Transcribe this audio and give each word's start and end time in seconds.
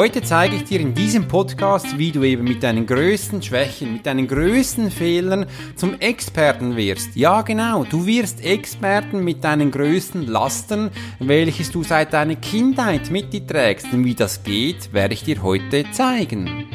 Heute 0.00 0.22
zeige 0.22 0.56
ich 0.56 0.64
dir 0.64 0.80
in 0.80 0.94
diesem 0.94 1.28
Podcast, 1.28 1.98
wie 1.98 2.10
du 2.10 2.22
eben 2.22 2.44
mit 2.44 2.62
deinen 2.62 2.86
größten 2.86 3.42
Schwächen, 3.42 3.92
mit 3.92 4.06
deinen 4.06 4.26
größten 4.26 4.90
Fehlern 4.90 5.44
zum 5.76 6.00
Experten 6.00 6.74
wirst. 6.74 7.16
Ja, 7.16 7.42
genau, 7.42 7.84
du 7.84 8.06
wirst 8.06 8.42
Experten 8.42 9.22
mit 9.22 9.44
deinen 9.44 9.70
größten 9.70 10.26
Lasten, 10.26 10.88
welches 11.18 11.70
du 11.70 11.82
seit 11.82 12.14
deiner 12.14 12.36
Kindheit 12.36 13.10
mit 13.10 13.34
dir 13.34 13.46
trägst. 13.46 13.92
Und 13.92 14.06
wie 14.06 14.14
das 14.14 14.42
geht, 14.42 14.90
werde 14.94 15.12
ich 15.12 15.22
dir 15.22 15.42
heute 15.42 15.84
zeigen. 15.92 16.69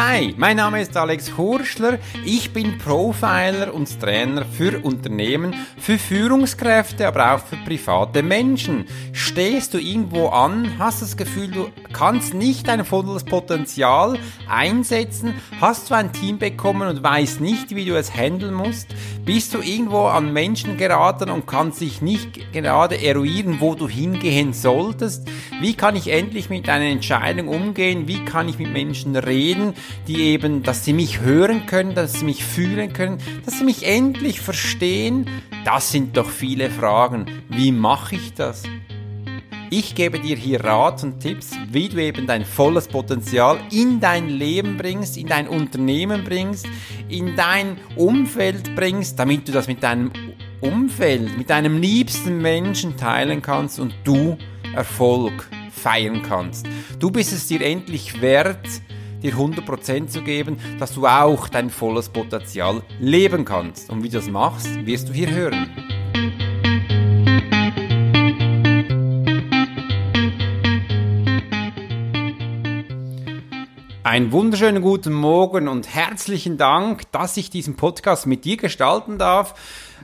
Hi, 0.00 0.32
mein 0.36 0.58
Name 0.58 0.80
ist 0.80 0.96
Alex 0.96 1.36
Hurschler. 1.36 1.98
Ich 2.24 2.52
bin 2.52 2.78
Profiler 2.78 3.74
und 3.74 4.00
Trainer 4.00 4.44
für 4.44 4.78
Unternehmen, 4.84 5.56
für 5.76 5.98
Führungskräfte, 5.98 7.08
aber 7.08 7.34
auch 7.34 7.40
für 7.40 7.56
private 7.56 8.22
Menschen. 8.22 8.86
Stehst 9.12 9.74
du 9.74 9.78
irgendwo 9.78 10.28
an, 10.28 10.78
hast 10.78 11.02
das 11.02 11.16
Gefühl, 11.16 11.50
du 11.50 11.68
kannst 11.92 12.32
nicht 12.32 12.68
dein 12.68 12.84
volles 12.84 13.24
Potenzial 13.24 14.20
einsetzen, 14.48 15.34
hast 15.60 15.90
du 15.90 15.94
ein 15.94 16.12
Team 16.12 16.38
bekommen 16.38 16.86
und 16.86 17.02
weißt 17.02 17.40
nicht, 17.40 17.74
wie 17.74 17.84
du 17.84 17.98
es 17.98 18.14
handeln 18.14 18.54
musst, 18.54 18.94
bist 19.28 19.52
du 19.52 19.60
irgendwo 19.60 20.06
an 20.06 20.32
Menschen 20.32 20.78
geraten 20.78 21.28
und 21.28 21.46
kannst 21.46 21.82
dich 21.82 22.00
nicht 22.00 22.50
gerade 22.54 22.98
eruieren, 22.98 23.60
wo 23.60 23.74
du 23.74 23.86
hingehen 23.86 24.54
solltest, 24.54 25.28
wie 25.60 25.74
kann 25.74 25.96
ich 25.96 26.08
endlich 26.08 26.48
mit 26.48 26.66
einer 26.70 26.86
Entscheidung 26.86 27.48
umgehen, 27.48 28.08
wie 28.08 28.24
kann 28.24 28.48
ich 28.48 28.58
mit 28.58 28.72
Menschen 28.72 29.16
reden, 29.16 29.74
die 30.06 30.22
eben, 30.22 30.62
dass 30.62 30.86
sie 30.86 30.94
mich 30.94 31.20
hören 31.20 31.66
können, 31.66 31.94
dass 31.94 32.14
sie 32.14 32.24
mich 32.24 32.42
fühlen 32.42 32.94
können, 32.94 33.18
dass 33.44 33.58
sie 33.58 33.64
mich 33.64 33.86
endlich 33.86 34.40
verstehen. 34.40 35.28
Das 35.62 35.92
sind 35.92 36.16
doch 36.16 36.30
viele 36.30 36.70
Fragen. 36.70 37.26
Wie 37.50 37.70
mache 37.70 38.14
ich 38.14 38.32
das? 38.32 38.62
Ich 39.70 39.94
gebe 39.94 40.18
dir 40.18 40.36
hier 40.36 40.64
Rat 40.64 41.02
und 41.04 41.20
Tipps, 41.20 41.50
wie 41.70 41.90
du 41.90 42.02
eben 42.02 42.26
dein 42.26 42.46
volles 42.46 42.88
Potenzial 42.88 43.58
in 43.70 44.00
dein 44.00 44.30
Leben 44.30 44.78
bringst, 44.78 45.18
in 45.18 45.26
dein 45.26 45.46
Unternehmen 45.46 46.24
bringst, 46.24 46.66
in 47.10 47.36
dein 47.36 47.76
Umfeld 47.94 48.74
bringst, 48.74 49.18
damit 49.18 49.46
du 49.46 49.52
das 49.52 49.68
mit 49.68 49.82
deinem 49.82 50.10
Umfeld, 50.62 51.36
mit 51.36 51.50
deinem 51.50 51.82
liebsten 51.82 52.40
Menschen 52.40 52.96
teilen 52.96 53.42
kannst 53.42 53.78
und 53.78 53.94
du 54.04 54.38
Erfolg 54.74 55.50
feiern 55.70 56.22
kannst. 56.22 56.66
Du 56.98 57.10
bist 57.10 57.34
es 57.34 57.46
dir 57.46 57.60
endlich 57.60 58.22
wert, 58.22 58.66
dir 59.22 59.34
100% 59.34 60.06
zu 60.06 60.22
geben, 60.22 60.56
dass 60.78 60.94
du 60.94 61.06
auch 61.06 61.46
dein 61.46 61.68
volles 61.68 62.08
Potenzial 62.08 62.82
leben 63.00 63.44
kannst. 63.44 63.90
Und 63.90 64.02
wie 64.02 64.08
du 64.08 64.16
das 64.16 64.30
machst, 64.30 64.86
wirst 64.86 65.10
du 65.10 65.12
hier 65.12 65.30
hören. 65.30 65.68
Einen 74.08 74.32
wunderschönen 74.32 74.80
guten 74.80 75.12
Morgen 75.12 75.68
und 75.68 75.94
herzlichen 75.94 76.56
Dank, 76.56 77.02
dass 77.12 77.36
ich 77.36 77.50
diesen 77.50 77.76
Podcast 77.76 78.26
mit 78.26 78.46
dir 78.46 78.56
gestalten 78.56 79.18
darf. 79.18 79.54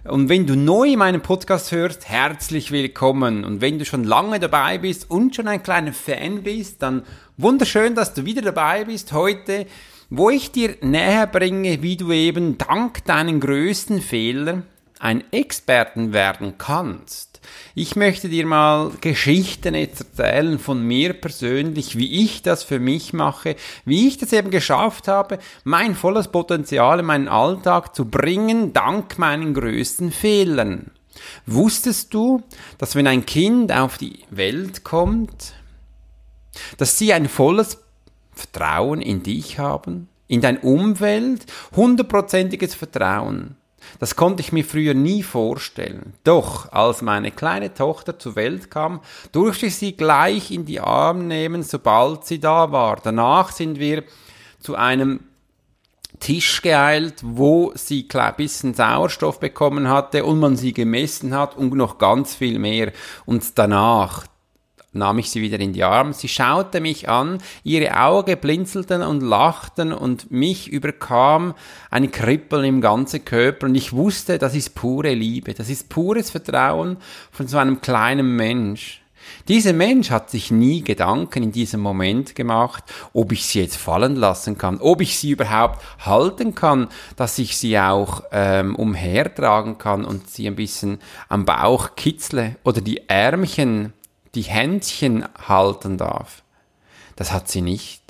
Und 0.05 0.29
wenn 0.29 0.47
du 0.47 0.57
neu 0.57 0.89
in 0.89 0.99
meinem 0.99 1.23
Podcast 1.23 1.73
hörst, 1.73 2.07
herzlich 2.07 2.71
willkommen. 2.71 3.47
Und 3.47 3.63
wenn 3.63 3.79
du 3.79 3.87
schon 3.87 4.05
lange 4.05 4.39
dabei 4.41 4.77
bist 4.77 5.11
und 5.11 5.35
schon 5.35 5.49
ein 5.49 5.63
kleiner 5.63 5.95
Fan 5.95 6.43
bist, 6.43 6.83
dann 6.83 7.05
wunderschön, 7.39 7.95
dass 7.95 8.13
du 8.13 8.27
wieder 8.27 8.43
dabei 8.43 8.85
bist 8.85 9.15
heute, 9.15 9.65
wo 10.11 10.29
ich 10.29 10.53
dir 10.53 10.77
näher 10.83 11.27
bringe, 11.27 11.81
wie 11.81 11.97
du 11.97 12.13
eben 12.13 12.59
dank 12.59 13.07
deinen 13.07 13.41
größten 13.41 14.03
Fehlern 14.03 14.65
ein 15.01 15.25
Experten 15.33 16.13
werden 16.13 16.59
kannst. 16.59 17.34
Ich 17.75 17.97
möchte 17.97 18.29
dir 18.29 18.47
mal 18.47 18.91
Geschichten 19.01 19.75
erzählen 19.75 20.59
von 20.59 20.83
mir 20.83 21.13
persönlich, 21.13 21.99
wie 21.99 22.23
ich 22.25 22.43
das 22.43 22.63
für 22.63 22.79
mich 22.79 23.13
mache, 23.13 23.57
wie 23.85 24.07
ich 24.07 24.19
das 24.19 24.33
eben 24.33 24.51
geschafft 24.51 25.09
habe, 25.09 25.39
mein 25.65 25.95
volles 25.95 26.29
Potenzial 26.29 27.01
in 27.01 27.07
meinen 27.07 27.29
Alltag 27.29 27.95
zu 27.95 28.05
bringen, 28.05 28.73
dank 28.73 29.19
meinen 29.19 29.55
größten 29.55 30.13
Fehlern. 30.13 30.91
Wusstest 31.47 32.15
du, 32.15 32.43
dass 32.79 32.95
wenn 32.95 33.07
ein 33.07 33.27
Kind 33.27 33.73
auf 33.73 33.99
die 33.99 34.21
Welt 34.31 34.85
kommt, 34.85 35.55
dass 36.79 36.99
sie 36.99 37.13
ein 37.13 37.29
volles 37.29 37.79
Vertrauen 38.33 39.01
in 39.01 39.23
dich 39.23 39.59
haben, 39.59 40.09
in 40.29 40.41
dein 40.41 40.59
Umfeld, 40.59 41.45
hundertprozentiges 41.75 42.75
Vertrauen. 42.75 43.57
Das 43.99 44.17
konnte 44.17 44.41
ich 44.43 44.53
mir 44.53 44.65
früher 44.65 44.95
nie 44.95 45.23
vorstellen. 45.23 46.15
Doch 46.25 46.73
als 46.73 47.03
meine 47.03 47.31
kleine 47.31 47.75
Tochter 47.75 48.19
zur 48.19 48.37
Welt 48.37 48.71
kam, 48.71 49.01
durfte 49.33 49.67
ich 49.67 49.77
sie 49.77 49.97
gleich 49.97 50.51
in 50.51 50.65
die 50.65 50.81
Arme 50.81 51.25
nehmen, 51.25 51.63
sobald 51.63 52.25
sie 52.25 52.41
da 52.41 52.73
war. 52.73 52.97
Danach 53.03 53.53
sind 53.53 53.79
wir 53.79 54.05
zu 54.61 54.75
einem 54.75 55.21
Tisch 56.21 56.63
geeilt, 56.63 57.17
wo 57.23 57.73
sie 57.75 58.09
ein 58.15 58.37
bisschen 58.37 58.75
Sauerstoff 58.75 59.41
bekommen 59.41 59.89
hatte 59.89 60.25
und 60.25 60.39
man 60.39 60.57
sie 60.57 60.73
gemessen 60.73 61.35
hat 61.35 61.57
und 61.57 61.75
noch 61.75 61.99
ganz 61.99 62.35
viel 62.35 62.59
mehr. 62.59 62.93
Und 63.27 63.59
danach, 63.59 64.27
nahm 64.95 65.19
ich 65.19 65.31
sie 65.31 65.43
wieder 65.43 65.61
in 65.61 65.73
die 65.73 65.85
Arme. 65.85 66.13
Sie 66.13 66.29
schaute 66.29 66.81
mich 66.81 67.09
an, 67.09 67.39
ihre 67.63 68.01
Augen 68.01 68.39
blinzelten 68.39 69.03
und 69.03 69.23
lachten 69.23 69.93
und 69.93 70.31
mich 70.31 70.69
überkam 70.69 71.55
ein 71.91 72.11
Kribbeln 72.11 72.65
im 72.65 72.81
ganzen 72.81 73.25
Körper 73.25 73.67
und 73.67 73.75
ich 73.75 73.93
wusste, 73.93 74.39
das 74.39 74.55
ist 74.55 74.75
pure 74.75 75.15
Liebe, 75.15 75.55
das 75.55 75.69
ist 75.69 75.89
pures 75.89 76.31
Vertrauen 76.31 76.97
von 77.31 77.47
so 77.49 77.59
einem 77.59 77.81
kleinen 77.81 78.37
Mensch. 78.37 79.05
Dieser 79.49 79.73
Mensch 79.73 80.11
hat 80.11 80.31
sich 80.31 80.51
nie 80.51 80.83
Gedanken 80.83 81.43
in 81.43 81.53
diesem 81.53 81.81
Moment 81.81 82.35
gemacht, 82.35 82.85
ob 83.13 83.33
ich 83.33 83.45
sie 83.47 83.61
jetzt 83.61 83.77
fallen 83.77 84.17
lassen 84.17 84.59
kann, 84.59 84.79
ob 84.81 85.01
ich 85.01 85.19
sie 85.19 85.31
überhaupt 85.31 85.83
halten 86.05 86.55
kann, 86.55 86.89
dass 87.17 87.39
ich 87.39 87.57
sie 87.57 87.79
auch 87.79 88.23
ähm, 88.33 88.75
umhertragen 88.77 89.79
kann 89.79 90.05
und 90.05 90.31
sie 90.31 90.47
ein 90.47 90.57
bisschen 90.57 90.99
am 91.29 91.45
Bauch 91.45 91.91
kitzle 91.97 92.57
oder 92.65 92.81
die 92.81 93.09
Ärmchen 93.09 93.93
die 94.35 94.43
Händchen 94.43 95.25
halten 95.47 95.99
darf. 95.99 96.43
Das 97.17 97.33
hat 97.33 97.49
sie 97.49 97.61
nicht. 97.61 98.03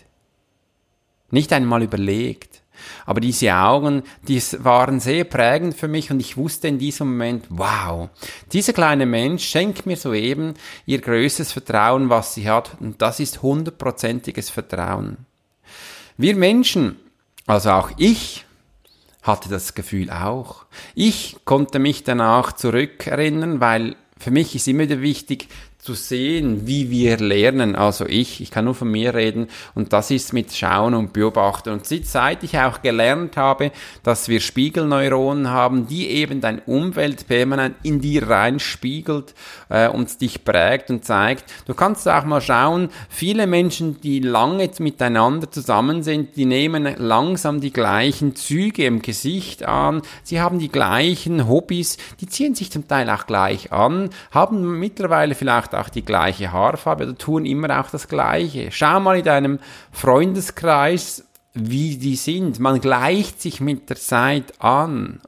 Nicht 1.31 1.53
einmal 1.53 1.83
überlegt. 1.83 2.63
Aber 3.07 3.21
diese 3.21 3.55
Augen, 3.55 4.03
die 4.27 4.41
waren 4.59 5.01
sehr 5.01 5.25
prägend 5.25 5.77
für 5.77 5.89
mich 5.89 6.11
und 6.11 6.21
ich 6.21 6.37
wusste 6.37 6.69
in 6.69 6.79
diesem 6.79 7.09
Moment, 7.13 7.47
wow, 7.49 8.09
dieser 8.53 8.73
kleine 8.73 9.07
Mensch 9.07 9.45
schenkt 9.45 9.87
mir 9.87 9.97
soeben 9.97 10.55
ihr 10.85 11.01
größtes 11.01 11.53
Vertrauen, 11.53 12.11
was 12.11 12.35
sie 12.35 12.49
hat 12.49 12.77
und 12.81 13.01
das 13.01 13.21
ist 13.21 13.43
hundertprozentiges 13.43 14.51
Vertrauen. 14.51 15.19
Wir 16.17 16.37
Menschen, 16.37 16.97
also 17.47 17.71
auch 17.71 17.91
ich, 17.97 18.45
hatte 19.23 19.49
das 19.49 19.75
Gefühl 19.75 20.11
auch. 20.11 20.67
Ich 20.95 21.37
konnte 21.45 21.79
mich 21.79 22.05
danach 22.05 22.53
zurückerinnern, 22.53 23.59
weil 23.59 23.97
für 24.19 24.31
mich 24.31 24.55
ist 24.55 24.69
immer 24.69 24.81
wieder 24.81 25.01
wichtig, 25.01 25.49
zu 25.85 25.93
sehen, 25.93 26.67
wie 26.67 26.91
wir 26.91 27.19
lernen. 27.19 27.77
Also 27.77 28.07
ich, 28.07 28.41
ich 28.41 28.51
kann 28.51 28.65
nur 28.65 28.75
von 28.75 28.91
mir 28.91 29.15
reden 29.15 29.49
und 29.75 29.93
das 29.93 30.11
ist 30.11 30.33
mit 30.33 30.51
Schauen 30.51 30.95
und 30.95 31.13
Beobachten. 31.13 31.75
Und 31.75 31.85
seit 31.87 32.43
ich 32.43 32.59
auch 32.59 32.81
gelernt 32.81 33.37
habe, 33.37 33.71
dass 34.03 34.29
wir 34.29 34.41
Spiegelneuronen 34.41 35.51
haben, 35.51 35.87
die 35.87 36.09
eben 36.09 36.41
dein 36.41 36.61
Umfeld 36.61 37.29
permanent 37.29 37.77
in 37.83 38.01
dir 38.01 38.31
reinspiegelt 38.31 39.35
äh, 39.69 39.89
und 39.89 40.23
dich 40.23 40.43
prägt 40.43 40.89
und 40.89 41.05
zeigt. 41.05 41.45
Du 41.67 41.75
kannst 41.75 42.09
auch 42.09 42.25
mal 42.25 42.41
schauen, 42.41 42.89
viele 43.11 43.47
Menschen, 43.47 44.01
die 44.01 44.21
lange 44.21 44.71
miteinander 44.79 45.51
zusammen 45.51 46.03
sind, 46.03 46.37
die 46.37 46.47
nehmen 46.47 46.95
langsam 46.97 47.61
die 47.61 47.75
gleichen 47.75 48.37
Züge 48.37 48.87
im 48.87 49.03
Gesicht 49.03 49.67
an, 49.67 50.01
sie 50.23 50.41
haben 50.41 50.59
die 50.59 50.71
gleichen 50.71 51.47
Hobbys, 51.47 51.99
die 52.23 52.27
ziehen 52.27 52.55
sich 52.55 52.73
zum 52.73 52.89
Teil 52.89 53.11
auch 53.11 53.27
gleich 53.27 53.71
an, 53.71 54.09
haben 54.31 54.79
mittlerweile 54.79 55.35
vielleicht 55.35 55.74
auch 55.75 55.89
die 55.89 56.05
gleiche 56.05 56.53
Haarfarbe 56.53 57.05
oder 57.05 57.19
tun 57.19 57.47
immer 57.47 57.81
auch 57.81 57.91
das 57.91 58.09
Gleiche. 58.09 58.71
Schau 58.71 59.01
mal 59.01 59.19
in 59.19 59.25
deinem 59.25 59.59
Freundeskreis, 59.93 61.25
wie 61.55 61.97
die 61.97 62.17
sind. 62.17 62.59
Man 62.59 62.81
gleicht 62.81 63.41
sich 63.41 63.61
mit 63.61 63.89
der 63.89 63.97
Zeit 63.97 64.61
an. 64.61 65.21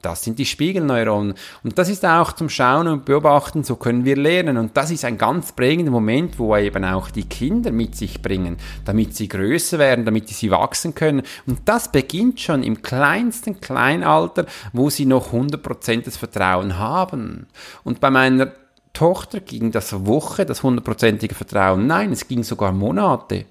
Das 0.00 0.22
sind 0.22 0.38
die 0.38 0.46
Spiegelneuronen. 0.46 1.34
Und 1.64 1.76
das 1.76 1.88
ist 1.88 2.06
auch 2.06 2.32
zum 2.32 2.48
Schauen 2.48 2.86
und 2.86 3.04
Beobachten, 3.04 3.64
so 3.64 3.74
können 3.74 4.04
wir 4.04 4.16
lernen. 4.16 4.56
Und 4.56 4.76
das 4.76 4.92
ist 4.92 5.04
ein 5.04 5.18
ganz 5.18 5.50
prägender 5.52 5.90
Moment, 5.90 6.38
wo 6.38 6.56
eben 6.56 6.84
auch 6.84 7.10
die 7.10 7.24
Kinder 7.24 7.72
mit 7.72 7.96
sich 7.96 8.22
bringen, 8.22 8.58
damit 8.84 9.16
sie 9.16 9.26
größer 9.26 9.78
werden, 9.78 10.04
damit 10.04 10.28
sie 10.28 10.52
wachsen 10.52 10.94
können. 10.94 11.22
Und 11.46 11.60
das 11.64 11.90
beginnt 11.90 12.38
schon 12.38 12.62
im 12.62 12.80
kleinsten 12.80 13.60
Kleinalter, 13.60 14.46
wo 14.72 14.88
sie 14.88 15.04
noch 15.04 15.32
100% 15.32 16.02
des 16.02 16.16
Vertrauen 16.16 16.78
haben. 16.78 17.48
Und 17.82 17.98
bei 17.98 18.10
meiner 18.10 18.52
Tochter 18.98 19.38
ging 19.38 19.70
das 19.70 20.06
Woche, 20.06 20.44
das 20.44 20.64
hundertprozentige 20.64 21.32
Vertrauen. 21.32 21.86
Nein, 21.86 22.10
es 22.10 22.26
ging 22.26 22.42
sogar 22.42 22.72
Monate. 22.72 23.44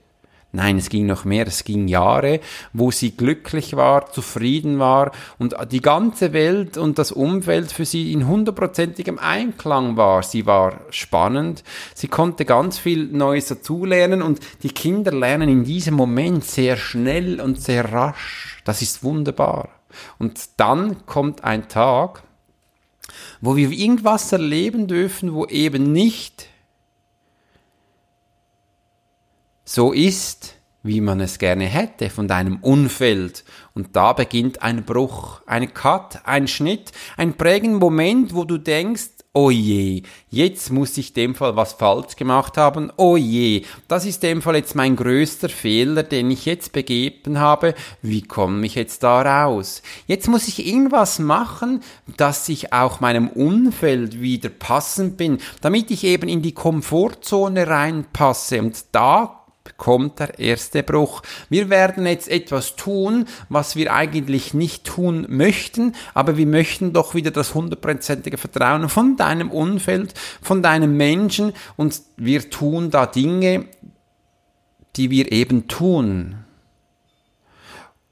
Nein, 0.52 0.78
es 0.78 0.90
ging 0.90 1.06
noch 1.06 1.24
mehr, 1.24 1.48
es 1.48 1.64
ging 1.64 1.88
Jahre, 1.88 2.42
wo 2.74 2.92
sie 2.92 3.12
glücklich 3.12 3.78
war, 3.78 4.12
zufrieden 4.12 4.78
war 4.78 5.14
und 5.40 5.56
die 5.72 5.80
ganze 5.80 6.34
Welt 6.34 6.78
und 6.78 7.00
das 7.00 7.14
Umfeld 7.14 7.72
für 7.72 7.86
sie 7.86 8.12
in 8.12 8.28
hundertprozentigem 8.28 9.20
Einklang 9.20 9.96
war. 9.96 10.22
Sie 10.22 10.46
war 10.46 10.82
spannend, 10.90 11.64
sie 11.96 12.10
konnte 12.10 12.44
ganz 12.44 12.78
viel 12.78 13.06
Neues 13.06 13.48
dazulernen 13.48 14.22
und 14.22 14.42
die 14.64 14.72
Kinder 14.72 15.14
lernen 15.14 15.48
in 15.48 15.64
diesem 15.64 15.94
Moment 15.94 16.44
sehr 16.44 16.76
schnell 16.76 17.40
und 17.40 17.62
sehr 17.62 17.94
rasch. 17.94 18.62
Das 18.66 18.82
ist 18.82 19.02
wunderbar. 19.02 19.70
Und 20.20 20.60
dann 20.60 21.06
kommt 21.06 21.46
ein 21.46 21.70
Tag, 21.70 22.24
wo 23.42 23.56
wir 23.56 23.72
irgendwas 23.72 24.32
erleben 24.32 24.88
dürfen, 24.88 25.34
wo 25.34 25.46
eben 25.46 25.92
nicht 25.92 26.48
so 29.66 29.92
ist, 29.92 30.56
wie 30.84 31.02
man 31.02 31.20
es 31.20 31.38
gerne 31.38 31.66
hätte 31.66 32.10
von 32.10 32.28
deinem 32.28 32.58
Umfeld. 32.62 33.44
Und 33.74 33.96
da 33.96 34.14
beginnt 34.14 34.62
ein 34.62 34.86
Bruch, 34.86 35.42
ein 35.46 35.74
Cut, 35.74 36.26
ein 36.26 36.48
Schnitt, 36.48 36.92
ein 37.18 37.34
prägender 37.34 37.80
Moment, 37.80 38.34
wo 38.34 38.46
du 38.46 38.58
denkst, 38.58 39.17
oh 39.38 39.52
je, 39.52 40.02
jetzt 40.32 40.72
muss 40.72 40.98
ich 40.98 41.14
dem 41.14 41.36
Fall 41.36 41.56
was 41.56 41.74
falsch 41.74 42.16
gemacht 42.16 42.58
haben, 42.58 42.92
oh 42.98 43.18
je, 43.18 43.62
das 43.88 44.04
ist 44.04 44.24
dem 44.24 44.42
Fall 44.42 44.56
jetzt 44.56 44.74
mein 44.74 44.96
größter 44.96 45.48
Fehler, 45.48 46.02
den 46.02 46.32
ich 46.32 46.48
jetzt 46.48 46.72
begeben 46.72 47.38
habe, 47.38 47.76
wie 48.02 48.24
komme 48.24 48.66
ich 48.66 48.74
jetzt 48.74 49.04
da 49.04 49.22
raus? 49.22 49.84
Jetzt 50.08 50.28
muss 50.28 50.48
ich 50.48 50.66
irgendwas 50.66 51.20
machen, 51.20 51.82
dass 52.18 52.50
ich 52.50 52.74
auch 52.74 53.00
meinem 53.00 53.28
Umfeld 53.28 54.20
wieder 54.20 54.50
passend 54.50 55.18
bin, 55.18 55.38
damit 55.62 55.92
ich 55.92 56.04
eben 56.04 56.28
in 56.28 56.42
die 56.42 56.54
Komfortzone 56.54 57.68
reinpasse. 57.68 58.60
Und 58.60 58.86
da 58.92 59.46
kommt 59.76 60.20
der 60.20 60.40
erste 60.40 60.84
Bruch. 60.84 61.22
Wir 61.50 61.70
werden 61.70 62.06
jetzt 62.06 62.30
etwas 62.30 62.76
tun, 62.76 63.26
was 63.50 63.76
wir 63.76 63.94
eigentlich 63.94 64.54
nicht 64.54 64.86
tun 64.86 65.26
möchten, 65.28 65.96
aber 66.14 66.38
wir 66.38 66.48
möchten 66.48 66.94
doch 66.94 67.16
wieder 67.16 67.32
das 67.32 67.54
hundertprozentige 67.54 68.38
Vertrauen 68.38 68.88
von 68.88 69.18
deinem 69.18 69.52
Umfeld, 69.52 70.14
von 70.42 70.64
deinem 70.64 70.96
Menschen 70.96 71.54
und 71.76 72.02
wir 72.16 72.50
tun 72.50 72.92
da 72.92 73.06
Dinge, 73.06 73.66
die 74.96 75.10
wir 75.10 75.32
eben 75.32 75.68
tun. 75.68 76.36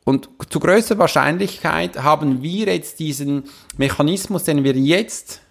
Und 0.04 0.30
zu 0.50 0.60
größter 0.60 1.00
Wahrscheinlichkeit 1.00 2.04
haben 2.04 2.44
wir 2.44 2.68
jetzt 2.68 3.00
diesen 3.00 3.46
Mechanismus, 3.78 4.44
den 4.44 4.64
wir 4.64 4.74
jetzt 4.74 5.42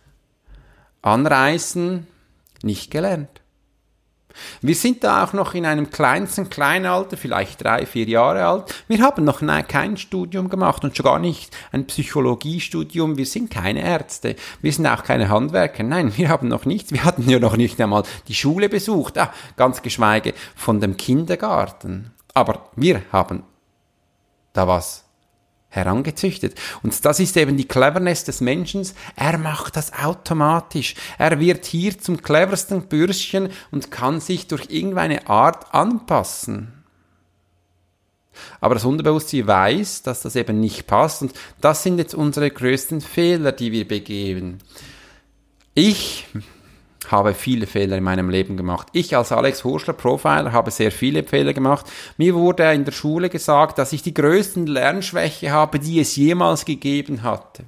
anreißen, 1.03 2.07
nicht 2.63 2.91
gelernt. 2.91 3.44
Wir 4.61 4.75
sind 4.75 5.05
da 5.05 5.25
auch 5.25 5.33
noch 5.33 5.55
in 5.55 5.67
einem 5.67 5.91
kleinsten 5.91 6.51
Kleinalter, 6.51 7.17
vielleicht 7.17 7.63
drei, 7.65 7.87
vier 7.87 8.07
Jahre 8.07 8.47
alt. 8.47 8.75
Wir 8.89 9.01
haben 9.01 9.25
noch 9.25 9.41
kein 9.69 9.97
Studium 9.97 10.49
gemacht 10.49 10.85
und 10.85 10.97
schon 10.97 11.05
gar 11.05 11.19
nicht 11.19 11.57
ein 11.73 11.87
Psychologiestudium. 11.87 13.17
Wir 13.17 13.27
sind 13.27 13.51
keine 13.51 13.83
Ärzte. 13.83 14.37
Wir 14.61 14.73
sind 14.73 14.87
auch 14.87 15.05
keine 15.05 15.29
Handwerker. 15.29 15.83
Nein, 15.83 16.17
wir 16.17 16.29
haben 16.29 16.49
noch 16.49 16.65
nichts. 16.65 16.93
Wir 16.93 17.05
hatten 17.05 17.29
ja 17.29 17.39
noch 17.39 17.57
nicht 17.57 17.81
einmal 17.81 18.05
die 18.29 18.35
Schule 18.35 18.69
besucht. 18.69 19.19
Ah, 19.19 19.33
ganz 19.57 19.83
geschweige 19.83 20.35
von 20.55 20.81
dem 20.81 20.97
Kindergarten. 20.97 22.13
Aber 22.33 22.71
wir 22.77 23.03
haben 23.13 23.45
da 24.53 24.67
was 24.67 25.04
herangezüchtet. 25.75 26.55
Und 26.83 27.05
das 27.05 27.21
ist 27.21 27.37
eben 27.37 27.57
die 27.57 27.67
Cleverness 27.67 28.25
des 28.25 28.41
Menschen. 28.41 28.87
Er 29.17 29.39
macht 29.39 29.77
das 29.77 29.93
automatisch. 29.93 30.95
Er 31.19 31.41
wird 31.41 31.67
hier 31.67 31.99
zum 31.99 32.23
cleversten 32.23 32.83
Bürschchen 32.89 33.51
und 33.71 33.91
kann 33.91 34.21
sich 34.21 34.47
durch 34.47 34.67
irgendeine 34.71 35.29
Art 35.29 35.75
anpassen. 35.75 36.73
Aber 38.61 38.75
das 38.75 38.85
Unterbewusstsein 38.85 39.47
weiß, 39.47 40.03
dass 40.03 40.23
das 40.23 40.37
eben 40.37 40.61
nicht 40.61 40.87
passt 40.87 41.23
und 41.23 41.33
das 41.61 41.83
sind 41.83 41.99
jetzt 41.99 42.15
unsere 42.15 42.51
größten 42.51 43.01
Fehler, 43.01 43.53
die 43.53 43.71
wir 43.73 43.87
begeben. 43.87 44.59
Ich 45.75 46.27
habe 47.11 47.35
viele 47.35 47.67
Fehler 47.67 47.97
in 47.97 48.05
meinem 48.05 48.31
Leben 48.31 48.57
gemacht. 48.57 48.89
Ich 48.93 49.17
als 49.17 49.33
Alex 49.33 49.65
Horschler 49.65 49.95
Profiler 49.95 50.53
habe 50.53 50.71
sehr 50.71 50.93
viele 50.93 51.25
Fehler 51.25 51.53
gemacht. 51.53 51.87
Mir 52.17 52.35
wurde 52.35 52.73
in 52.73 52.85
der 52.85 52.93
Schule 52.93 53.31
gesagt, 53.31 53.79
dass 53.79 53.93
ich 53.93 54.03
die 54.03 54.15
größten 54.15 54.67
Lernschwäche 54.67 55.51
habe, 55.51 55.79
die 55.79 56.01
es 56.01 56.17
jemals 56.17 56.65
gegeben 56.65 57.23
hatte. 57.23 57.65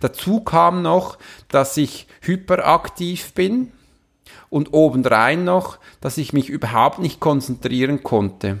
Dazu 0.00 0.40
kam 0.40 0.82
noch, 0.82 1.18
dass 1.48 1.76
ich 1.76 2.06
hyperaktiv 2.20 3.32
bin 3.32 3.72
und 4.50 4.72
obendrein 4.72 5.44
noch, 5.44 5.78
dass 6.00 6.18
ich 6.18 6.32
mich 6.32 6.48
überhaupt 6.48 6.98
nicht 6.98 7.20
konzentrieren 7.20 8.02
konnte, 8.02 8.58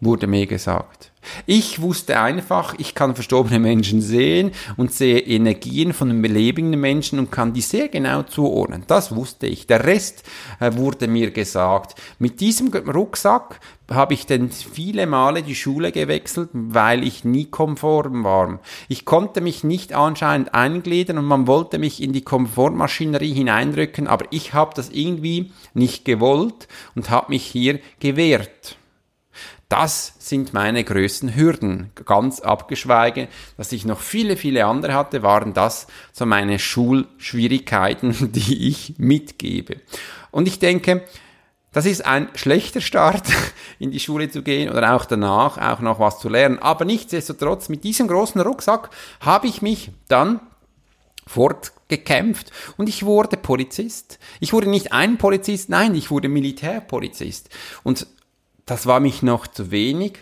wurde 0.00 0.26
mir 0.26 0.46
gesagt. 0.46 1.12
Ich 1.46 1.80
wusste 1.80 2.20
einfach, 2.20 2.74
ich 2.78 2.94
kann 2.94 3.14
verstorbene 3.14 3.58
Menschen 3.58 4.00
sehen 4.00 4.52
und 4.76 4.92
sehe 4.92 5.20
Energien 5.20 5.92
von 5.92 6.22
lebenden 6.22 6.80
Menschen 6.80 7.18
und 7.18 7.30
kann 7.30 7.52
die 7.52 7.60
sehr 7.60 7.88
genau 7.88 8.22
zuordnen. 8.22 8.84
Das 8.86 9.14
wusste 9.14 9.46
ich. 9.46 9.66
Der 9.66 9.84
Rest 9.84 10.24
äh, 10.60 10.74
wurde 10.74 11.08
mir 11.08 11.30
gesagt. 11.30 12.00
Mit 12.18 12.40
diesem 12.40 12.68
Rucksack 12.68 13.60
habe 13.90 14.14
ich 14.14 14.26
dann 14.26 14.50
viele 14.50 15.06
Male 15.06 15.42
die 15.42 15.54
Schule 15.54 15.92
gewechselt, 15.92 16.50
weil 16.52 17.04
ich 17.04 17.24
nie 17.24 17.44
konform 17.44 18.24
war. 18.24 18.60
Ich 18.88 19.04
konnte 19.04 19.40
mich 19.40 19.64
nicht 19.64 19.92
anscheinend 19.94 20.54
eingliedern 20.54 21.18
und 21.18 21.24
man 21.24 21.46
wollte 21.46 21.78
mich 21.78 22.02
in 22.02 22.12
die 22.12 22.22
Komfortmaschinerie 22.22 23.32
hineindrücken, 23.32 24.08
aber 24.08 24.26
ich 24.30 24.54
habe 24.54 24.72
das 24.74 24.90
irgendwie 24.90 25.52
nicht 25.74 26.04
gewollt 26.04 26.68
und 26.94 27.10
habe 27.10 27.30
mich 27.30 27.44
hier 27.44 27.78
gewehrt. 28.00 28.76
Das 29.78 30.14
sind 30.18 30.54
meine 30.54 30.84
größten 30.84 31.36
Hürden. 31.36 31.90
Ganz 32.06 32.40
abgeschweige, 32.40 33.28
dass 33.58 33.72
ich 33.72 33.84
noch 33.84 34.00
viele, 34.00 34.38
viele 34.38 34.64
andere 34.64 34.94
hatte, 34.94 35.22
waren 35.22 35.52
das 35.52 35.86
so 36.14 36.24
meine 36.24 36.58
Schulschwierigkeiten, 36.58 38.32
die 38.32 38.68
ich 38.68 38.94
mitgebe. 38.96 39.82
Und 40.30 40.48
ich 40.48 40.60
denke, 40.60 41.02
das 41.72 41.84
ist 41.84 42.06
ein 42.06 42.30
schlechter 42.36 42.80
Start, 42.80 43.24
in 43.78 43.90
die 43.90 44.00
Schule 44.00 44.30
zu 44.30 44.40
gehen 44.40 44.70
oder 44.70 44.94
auch 44.94 45.04
danach 45.04 45.58
auch 45.58 45.80
noch 45.80 46.00
was 46.00 46.20
zu 46.20 46.30
lernen. 46.30 46.58
Aber 46.58 46.86
nichtsdestotrotz, 46.86 47.68
mit 47.68 47.84
diesem 47.84 48.08
großen 48.08 48.40
Rucksack 48.40 48.88
habe 49.20 49.46
ich 49.46 49.60
mich 49.60 49.90
dann 50.08 50.40
fortgekämpft 51.26 52.50
und 52.78 52.88
ich 52.88 53.04
wurde 53.04 53.36
Polizist. 53.36 54.18
Ich 54.40 54.54
wurde 54.54 54.70
nicht 54.70 54.94
ein 54.94 55.18
Polizist, 55.18 55.68
nein, 55.68 55.94
ich 55.94 56.10
wurde 56.10 56.30
Militärpolizist. 56.30 57.50
Und 57.82 58.06
das 58.66 58.86
war 58.86 59.00
mich 59.00 59.22
noch 59.22 59.46
zu 59.46 59.70
wenig. 59.70 60.18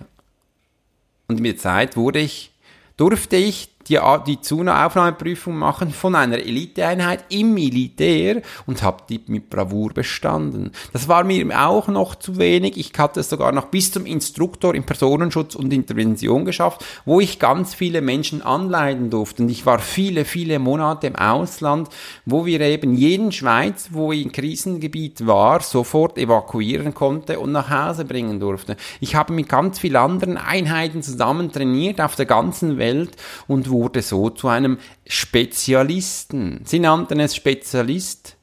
Und 1.27 1.41
mit 1.41 1.57
der 1.57 1.63
Zeit 1.63 1.97
wurde 1.97 2.21
ich, 2.21 2.53
durfte 2.97 3.37
ich 3.37 3.74
die, 3.89 3.99
die 4.27 4.39
Aufnahmeprüfung 4.69 5.57
machen 5.57 5.91
von 5.91 6.15
einer 6.15 6.39
Eliteeinheit 6.39 7.25
im 7.29 7.55
Militär 7.55 8.43
und 8.67 8.83
habe 8.83 9.05
die 9.09 9.21
mit 9.27 9.51
Bravour 9.51 9.93
bestanden. 9.93 10.73
Das 10.93 11.09
war 11.09 11.25
mir 11.25 11.45
auch 11.67 11.89
noch 11.89 12.15
zu 12.15 12.39
wenig. 12.39 12.77
Ich 12.77 12.93
hatte 12.99 13.21
es 13.21 13.31
sogar 13.31 13.53
noch 13.53 13.67
bis 13.67 13.93
zum 13.93 14.07
Instruktor 14.07 14.75
im 14.75 14.85
Personenschutz 14.85 15.55
und 15.55 15.73
Intervention 15.73 16.45
geschafft, 16.45 16.85
wo 17.05 17.21
ich 17.21 17.39
ganz 17.39 17.75
viele 17.75 18.01
Menschen 18.01 18.43
anleiten 18.43 19.11
durfte. 19.11 19.43
Und 19.43 19.49
ich 19.51 19.67
war 19.67 19.79
viele, 19.79 20.25
viele 20.25 20.59
Monate 20.59 21.07
im 21.07 21.17
Ausland, 21.17 21.89
wo 22.25 22.47
wir 22.47 22.61
eben 22.61 22.95
jeden 22.95 23.33
Schweiz, 23.33 23.91
wo 23.93 24.13
ich 24.13 24.25
im 24.25 24.33
Krisengebiet 24.33 25.27
war, 25.27 25.61
sofort 25.61 26.19
evakuieren 26.19 26.95
konnte 26.95 27.39
und 27.41 27.53
nach 27.53 27.71
Hause 27.71 28.05
bringen 28.05 28.41
durfte. 28.41 28.77
Ich 29.01 29.15
habe 29.15 29.33
mit 29.33 29.49
ganz 29.49 29.79
vielen 29.79 29.97
anderen 29.97 30.37
Einheiten 30.37 31.03
zusammen 31.03 31.53
trainiert 31.53 32.01
auf 32.01 32.17
der 32.17 32.27
ganzen 32.27 32.79
Welt 32.79 33.17
und 33.47 33.71
wurde 33.75 34.01
so 34.01 34.31
zu 34.31 34.49
einem 34.49 34.79
Spezialisten. 35.07 36.63
Sie 36.65 36.79
nannten 36.79 37.21
es 37.21 37.37
Spezialist 37.37 38.37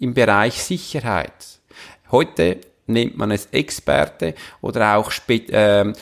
im 0.00 0.12
Bereich 0.12 0.62
Sicherheit. 0.62 1.60
Heute 2.10 2.58
nennt 2.86 3.16
man 3.16 3.30
es 3.30 3.46
Experte 3.46 4.34
oder 4.60 4.96
auch 4.96 5.10
Spe 5.10 5.36
äh, 5.50 5.92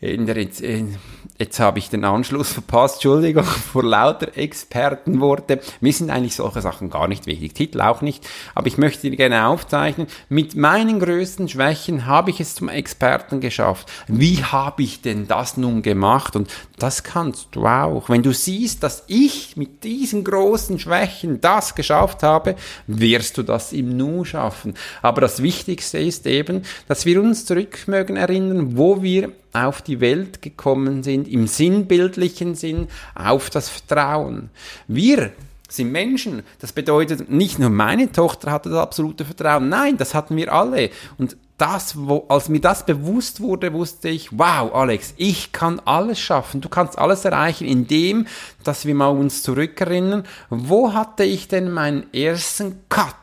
in 0.00 0.26
der, 0.26 0.36
in, 0.36 0.96
Jetzt 1.40 1.58
habe 1.58 1.78
ich 1.78 1.88
den 1.88 2.04
Anschluss 2.04 2.52
verpasst, 2.52 2.96
Entschuldigung, 2.96 3.44
vor 3.72 3.82
lauter 3.82 4.36
Expertenworte. 4.36 5.60
Mir 5.80 5.90
sind 5.90 6.10
eigentlich 6.10 6.34
solche 6.34 6.60
Sachen 6.60 6.90
gar 6.90 7.08
nicht 7.08 7.24
wichtig, 7.24 7.54
Titel 7.54 7.80
auch 7.80 8.02
nicht, 8.02 8.28
aber 8.54 8.66
ich 8.66 8.76
möchte 8.76 9.10
gerne 9.10 9.46
aufzeichnen, 9.46 10.06
mit 10.28 10.54
meinen 10.54 11.00
größten 11.00 11.48
Schwächen 11.48 12.04
habe 12.04 12.28
ich 12.28 12.40
es 12.40 12.56
zum 12.56 12.68
Experten 12.68 13.40
geschafft. 13.40 13.90
Wie 14.06 14.44
habe 14.44 14.82
ich 14.82 15.00
denn 15.00 15.28
das 15.28 15.56
nun 15.56 15.80
gemacht? 15.80 16.36
Und 16.36 16.50
das 16.78 17.04
kannst 17.04 17.48
du 17.52 17.64
auch. 17.64 18.10
Wenn 18.10 18.22
du 18.22 18.34
siehst, 18.34 18.82
dass 18.82 19.04
ich 19.06 19.56
mit 19.56 19.82
diesen 19.82 20.24
großen 20.24 20.78
Schwächen 20.78 21.40
das 21.40 21.74
geschafft 21.74 22.22
habe, 22.22 22.54
wirst 22.86 23.38
du 23.38 23.42
das 23.42 23.72
im 23.72 23.96
Nu 23.96 24.26
schaffen. 24.26 24.74
Aber 25.00 25.22
das 25.22 25.42
Wichtigste 25.42 26.00
ist 26.00 26.26
eben, 26.26 26.64
dass 26.86 27.06
wir 27.06 27.22
uns 27.22 27.46
zurück 27.46 27.88
mögen 27.88 28.16
erinnern, 28.16 28.76
wo 28.76 29.02
wir 29.02 29.32
auf 29.52 29.82
die 29.82 30.00
Welt 30.00 30.42
gekommen 30.42 31.02
sind, 31.02 31.26
im 31.30 31.46
sinnbildlichen 31.46 32.54
Sinn, 32.54 32.88
auf 33.14 33.50
das 33.50 33.68
Vertrauen. 33.68 34.50
Wir 34.88 35.32
sind 35.72 35.92
Menschen. 35.92 36.42
Das 36.58 36.72
bedeutet, 36.72 37.30
nicht 37.30 37.58
nur 37.58 37.70
meine 37.70 38.10
Tochter 38.12 38.50
hatte 38.50 38.70
das 38.70 38.78
absolute 38.78 39.24
Vertrauen. 39.24 39.68
Nein, 39.68 39.96
das 39.96 40.14
hatten 40.14 40.36
wir 40.36 40.52
alle. 40.52 40.90
Und 41.16 41.36
das, 41.58 41.94
wo, 41.96 42.24
als 42.28 42.48
mir 42.48 42.60
das 42.60 42.86
bewusst 42.86 43.40
wurde, 43.40 43.72
wusste 43.72 44.08
ich, 44.08 44.36
wow, 44.36 44.74
Alex, 44.74 45.14
ich 45.16 45.52
kann 45.52 45.80
alles 45.84 46.18
schaffen. 46.18 46.60
Du 46.60 46.68
kannst 46.68 46.98
alles 46.98 47.24
erreichen, 47.24 47.66
indem, 47.66 48.26
dass 48.64 48.86
wir 48.86 48.94
mal 48.94 49.08
uns 49.08 49.42
zurückerinnern, 49.42 50.24
wo 50.48 50.94
hatte 50.94 51.24
ich 51.24 51.48
denn 51.48 51.70
meinen 51.70 52.12
ersten 52.14 52.80
Cut? 52.88 53.14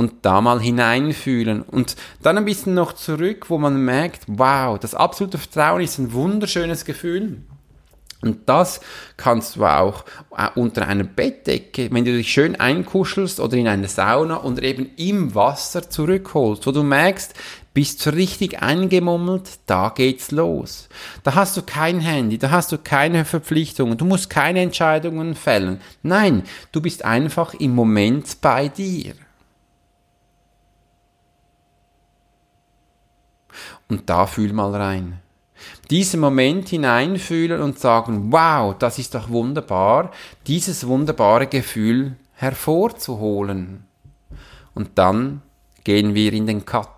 Und 0.00 0.14
da 0.22 0.40
mal 0.40 0.58
hineinfühlen 0.62 1.60
und 1.60 1.94
dann 2.22 2.38
ein 2.38 2.46
bisschen 2.46 2.72
noch 2.72 2.94
zurück, 2.94 3.50
wo 3.50 3.58
man 3.58 3.84
merkt, 3.84 4.22
wow, 4.28 4.78
das 4.78 4.94
absolute 4.94 5.36
Vertrauen 5.36 5.82
ist 5.82 5.98
ein 5.98 6.14
wunderschönes 6.14 6.86
Gefühl. 6.86 7.42
Und 8.22 8.48
das 8.48 8.80
kannst 9.18 9.56
du 9.56 9.66
auch 9.66 10.06
äh, 10.34 10.48
unter 10.54 10.88
einer 10.88 11.04
Bettdecke, 11.04 11.90
wenn 11.92 12.06
du 12.06 12.16
dich 12.16 12.32
schön 12.32 12.56
einkuschelst 12.56 13.40
oder 13.40 13.58
in 13.58 13.68
einer 13.68 13.88
Sauna 13.88 14.36
und 14.36 14.62
eben 14.62 14.88
im 14.96 15.34
Wasser 15.34 15.90
zurückholst, 15.90 16.66
wo 16.66 16.72
du 16.72 16.82
merkst, 16.82 17.34
bist 17.74 18.06
du 18.06 18.14
richtig 18.14 18.62
eingemummelt, 18.62 19.58
da 19.66 19.92
geht's 19.94 20.30
los. 20.30 20.88
Da 21.24 21.34
hast 21.34 21.58
du 21.58 21.62
kein 21.62 22.00
Handy, 22.00 22.38
da 22.38 22.50
hast 22.50 22.72
du 22.72 22.78
keine 22.78 23.26
Verpflichtungen, 23.26 23.98
du 23.98 24.06
musst 24.06 24.30
keine 24.30 24.62
Entscheidungen 24.62 25.34
fällen. 25.34 25.78
Nein, 26.02 26.44
du 26.72 26.80
bist 26.80 27.04
einfach 27.04 27.52
im 27.52 27.74
Moment 27.74 28.40
bei 28.40 28.68
dir. 28.68 29.12
Und 33.88 34.08
da 34.08 34.26
fühl 34.26 34.52
mal 34.52 34.74
rein 34.74 35.20
diesen 35.90 36.20
Moment 36.20 36.68
hineinfühlen 36.68 37.60
und 37.60 37.78
sagen, 37.78 38.32
wow, 38.32 38.74
das 38.78 38.98
ist 38.98 39.14
doch 39.14 39.28
wunderbar, 39.28 40.12
dieses 40.46 40.86
wunderbare 40.86 41.46
Gefühl 41.46 42.16
hervorzuholen. 42.34 43.84
Und 44.74 44.90
dann 44.96 45.42
gehen 45.84 46.14
wir 46.14 46.32
in 46.32 46.46
den 46.46 46.64
Cut. 46.64 46.88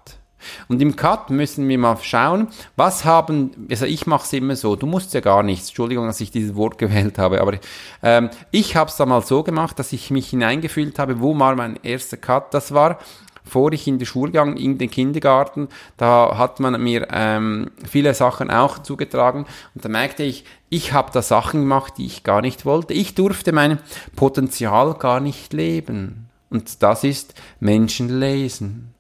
Und 0.69 0.83
im 0.83 0.97
Cut 0.97 1.31
müssen 1.31 1.69
wir 1.69 1.79
mal 1.79 1.97
schauen, 2.03 2.49
was 2.75 3.05
haben, 3.05 3.69
also 3.71 3.87
ich 3.87 4.07
mache 4.07 4.25
es 4.25 4.33
immer 4.33 4.57
so, 4.57 4.75
du 4.75 4.87
musst 4.87 5.15
ja 5.15 5.21
gar 5.21 5.45
nichts, 5.45 5.69
Entschuldigung, 5.69 6.07
dass 6.07 6.21
ich 6.21 6.33
dieses 6.33 6.57
Wort 6.57 6.79
gewählt 6.79 7.17
habe, 7.19 7.41
aber 7.41 7.59
ähm, 8.03 8.29
ich 8.51 8.75
habe 8.75 8.91
es 8.91 8.97
da 8.97 9.07
mal 9.07 9.23
so 9.23 9.45
gemacht, 9.45 9.79
dass 9.79 9.93
ich 9.93 10.11
mich 10.11 10.31
hineingefühlt 10.31 10.99
habe, 10.99 11.21
wo 11.21 11.33
mal 11.33 11.55
mein 11.55 11.79
erster 11.85 12.17
Cut, 12.17 12.53
das 12.55 12.75
war, 12.75 12.99
vor 13.45 13.73
ich 13.73 13.87
in 13.87 13.99
die 13.99 14.07
Schule 14.07 14.33
gegangen, 14.33 14.57
in 14.57 14.79
den 14.79 14.91
Kindergarten, 14.91 15.69
da 15.97 16.37
hat 16.39 16.61
man 16.61 16.81
mir 16.83 17.09
ähm, 17.11 17.71
viele 17.89 18.15
Sachen 18.15 18.51
auch 18.51 18.79
zugetragen 18.79 19.47
und 19.75 19.85
da 19.85 19.89
merkte 19.89 20.23
ich, 20.23 20.45
ich 20.69 20.93
habe 20.93 21.11
da 21.13 21.23
Sachen 21.23 21.61
gemacht, 21.61 21.95
die 21.99 22.07
ich 22.07 22.23
gar 22.23 22.41
nicht 22.41 22.65
wollte. 22.65 22.95
Ich 22.95 23.15
durfte 23.15 23.53
mein 23.53 23.79
Potenzial 24.17 24.95
gar 24.95 25.21
nicht 25.21 25.53
leben. 25.53 26.31
Und 26.49 26.83
das 26.83 27.05
ist 27.05 27.35
Menschen 27.61 28.21
lesen. 28.21 28.93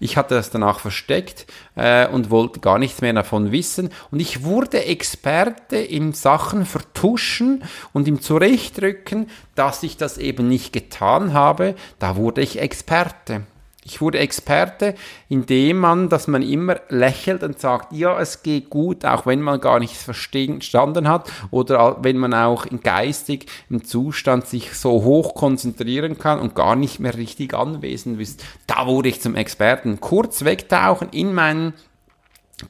Ich 0.00 0.16
hatte 0.16 0.34
das 0.34 0.50
danach 0.50 0.80
versteckt 0.80 1.46
äh, 1.76 2.08
und 2.08 2.30
wollte 2.30 2.60
gar 2.60 2.78
nichts 2.78 3.00
mehr 3.00 3.12
davon 3.12 3.52
wissen. 3.52 3.90
Und 4.10 4.20
ich 4.20 4.42
wurde 4.42 4.84
Experte 4.84 5.76
im 5.76 6.12
Sachen 6.12 6.66
vertuschen 6.66 7.64
und 7.92 8.08
im 8.08 8.20
Zurechtrücken, 8.20 9.28
dass 9.54 9.82
ich 9.82 9.96
das 9.96 10.18
eben 10.18 10.48
nicht 10.48 10.72
getan 10.72 11.32
habe. 11.32 11.74
Da 11.98 12.16
wurde 12.16 12.40
ich 12.40 12.60
Experte. 12.60 13.42
Ich 13.90 14.02
wurde 14.02 14.18
Experte, 14.18 14.94
indem 15.30 15.78
man, 15.78 16.10
dass 16.10 16.28
man 16.28 16.42
immer 16.42 16.78
lächelt 16.90 17.42
und 17.42 17.58
sagt, 17.58 17.94
ja, 17.94 18.20
es 18.20 18.42
geht 18.42 18.68
gut, 18.68 19.06
auch 19.06 19.24
wenn 19.24 19.40
man 19.40 19.62
gar 19.62 19.80
nichts 19.80 20.02
verstanden 20.02 21.08
hat 21.08 21.32
oder 21.50 21.96
wenn 22.02 22.18
man 22.18 22.34
auch 22.34 22.66
geistig 22.82 23.46
im 23.70 23.86
Zustand 23.86 24.46
sich 24.46 24.74
so 24.74 25.04
hoch 25.04 25.34
konzentrieren 25.34 26.18
kann 26.18 26.38
und 26.38 26.54
gar 26.54 26.76
nicht 26.76 27.00
mehr 27.00 27.16
richtig 27.16 27.54
anwesend 27.54 28.20
ist. 28.20 28.44
Da 28.66 28.86
wurde 28.86 29.08
ich 29.08 29.22
zum 29.22 29.34
Experten. 29.34 30.00
Kurz 30.00 30.44
wegtauchen 30.44 31.08
in 31.10 31.32
mein 31.32 31.72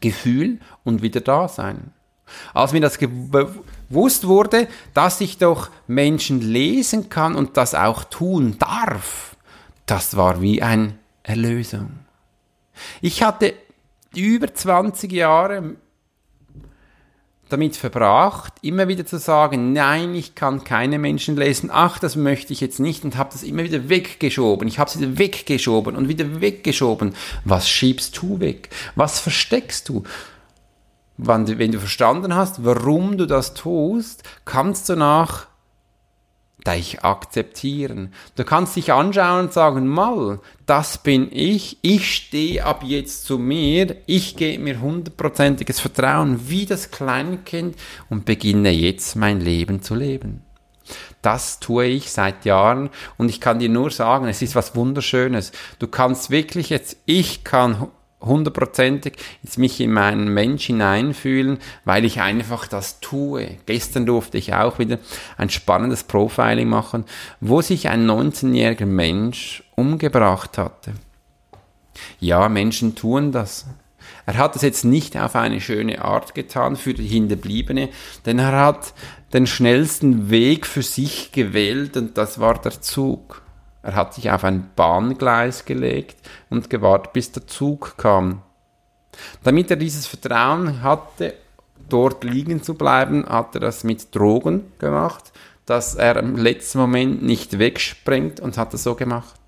Gefühl 0.00 0.60
und 0.84 1.02
wieder 1.02 1.20
da 1.20 1.48
sein. 1.48 1.92
Als 2.54 2.72
mir 2.72 2.80
das 2.80 2.96
bewusst 2.98 4.28
wurde, 4.28 4.68
dass 4.94 5.20
ich 5.20 5.38
doch 5.38 5.70
Menschen 5.88 6.40
lesen 6.40 7.08
kann 7.08 7.34
und 7.34 7.56
das 7.56 7.74
auch 7.74 8.04
tun 8.04 8.56
darf, 8.60 9.34
das 9.88 10.16
war 10.16 10.40
wie 10.42 10.62
ein 10.62 10.97
Erlösung. 11.28 11.90
Ich 13.00 13.22
hatte 13.22 13.54
über 14.14 14.52
20 14.52 15.12
Jahre 15.12 15.76
damit 17.48 17.76
verbracht, 17.76 18.54
immer 18.62 18.88
wieder 18.88 19.06
zu 19.06 19.18
sagen, 19.18 19.72
nein, 19.72 20.14
ich 20.14 20.34
kann 20.34 20.64
keine 20.64 20.98
Menschen 20.98 21.36
lesen, 21.36 21.70
ach, 21.72 21.98
das 21.98 22.14
möchte 22.14 22.52
ich 22.52 22.60
jetzt 22.60 22.78
nicht 22.78 23.04
und 23.04 23.16
habe 23.16 23.30
das 23.32 23.42
immer 23.42 23.64
wieder 23.64 23.88
weggeschoben. 23.88 24.68
Ich 24.68 24.78
habe 24.78 24.90
es 24.90 24.98
wieder 24.98 25.18
weggeschoben 25.18 25.96
und 25.96 26.08
wieder 26.08 26.40
weggeschoben. 26.40 27.14
Was 27.44 27.68
schiebst 27.68 28.16
du 28.18 28.40
weg? 28.40 28.70
Was 28.96 29.20
versteckst 29.20 29.88
du? 29.88 30.02
Wenn 31.16 31.72
du 31.72 31.78
verstanden 31.78 32.34
hast, 32.34 32.64
warum 32.64 33.18
du 33.18 33.26
das 33.26 33.54
tust, 33.54 34.22
kannst 34.44 34.88
du 34.88 34.96
nach 34.96 35.46
dich 36.66 37.02
akzeptieren. 37.02 38.12
Du 38.36 38.44
kannst 38.44 38.76
dich 38.76 38.92
anschauen 38.92 39.46
und 39.46 39.52
sagen, 39.52 39.86
mal, 39.86 40.40
das 40.66 40.98
bin 40.98 41.28
ich, 41.30 41.78
ich 41.82 42.14
stehe 42.14 42.64
ab 42.64 42.82
jetzt 42.84 43.24
zu 43.24 43.38
mir, 43.38 43.96
ich 44.06 44.36
gebe 44.36 44.62
mir 44.62 44.80
hundertprozentiges 44.80 45.80
Vertrauen 45.80 46.48
wie 46.48 46.66
das 46.66 46.90
Kleinkind 46.90 47.76
und 48.10 48.24
beginne 48.24 48.70
jetzt 48.70 49.16
mein 49.16 49.40
Leben 49.40 49.82
zu 49.82 49.94
leben. 49.94 50.42
Das 51.22 51.58
tue 51.60 51.86
ich 51.86 52.10
seit 52.10 52.44
Jahren 52.44 52.90
und 53.16 53.28
ich 53.28 53.40
kann 53.40 53.58
dir 53.58 53.68
nur 53.68 53.90
sagen, 53.90 54.28
es 54.28 54.40
ist 54.42 54.54
was 54.54 54.76
Wunderschönes. 54.76 55.52
Du 55.78 55.88
kannst 55.88 56.30
wirklich 56.30 56.70
jetzt, 56.70 56.96
ich 57.06 57.44
kann 57.44 57.88
hundertprozentig 58.20 59.14
jetzt 59.42 59.58
mich 59.58 59.80
in 59.80 59.92
meinen 59.92 60.32
Mensch 60.32 60.66
hineinfühlen, 60.66 61.58
weil 61.84 62.04
ich 62.04 62.20
einfach 62.20 62.66
das 62.66 63.00
tue. 63.00 63.58
Gestern 63.66 64.06
durfte 64.06 64.38
ich 64.38 64.54
auch 64.54 64.78
wieder 64.78 64.98
ein 65.36 65.50
spannendes 65.50 66.04
Profiling 66.04 66.68
machen, 66.68 67.04
wo 67.40 67.60
sich 67.60 67.88
ein 67.88 68.08
19-jähriger 68.08 68.86
Mensch 68.86 69.62
umgebracht 69.76 70.58
hatte. 70.58 70.92
Ja, 72.20 72.48
Menschen 72.48 72.94
tun 72.94 73.32
das. 73.32 73.66
Er 74.26 74.36
hat 74.36 74.56
es 74.56 74.62
jetzt 74.62 74.84
nicht 74.84 75.16
auf 75.16 75.36
eine 75.36 75.60
schöne 75.60 76.04
Art 76.04 76.34
getan 76.34 76.76
für 76.76 76.94
die 76.94 77.06
Hinterbliebene, 77.06 77.88
denn 78.26 78.38
er 78.38 78.52
hat 78.52 78.92
den 79.32 79.46
schnellsten 79.46 80.30
Weg 80.30 80.66
für 80.66 80.82
sich 80.82 81.32
gewählt 81.32 81.96
und 81.96 82.18
das 82.18 82.38
war 82.38 82.60
der 82.60 82.80
Zug. 82.80 83.42
Er 83.82 83.94
hat 83.94 84.14
sich 84.14 84.30
auf 84.30 84.44
ein 84.44 84.70
Bahngleis 84.74 85.64
gelegt 85.64 86.16
und 86.50 86.68
gewartet, 86.68 87.12
bis 87.12 87.32
der 87.32 87.46
Zug 87.46 87.96
kam. 87.96 88.42
Damit 89.42 89.70
er 89.70 89.76
dieses 89.76 90.06
Vertrauen 90.06 90.82
hatte, 90.82 91.34
dort 91.88 92.24
liegen 92.24 92.62
zu 92.62 92.74
bleiben, 92.74 93.26
hat 93.28 93.54
er 93.54 93.60
das 93.60 93.84
mit 93.84 94.14
Drogen 94.14 94.72
gemacht, 94.78 95.32
dass 95.66 95.94
er 95.94 96.16
im 96.16 96.36
letzten 96.36 96.78
Moment 96.78 97.22
nicht 97.22 97.58
wegspringt 97.58 98.40
und 98.40 98.58
hat 98.58 98.74
es 98.74 98.82
so 98.82 98.94
gemacht. 98.94 99.38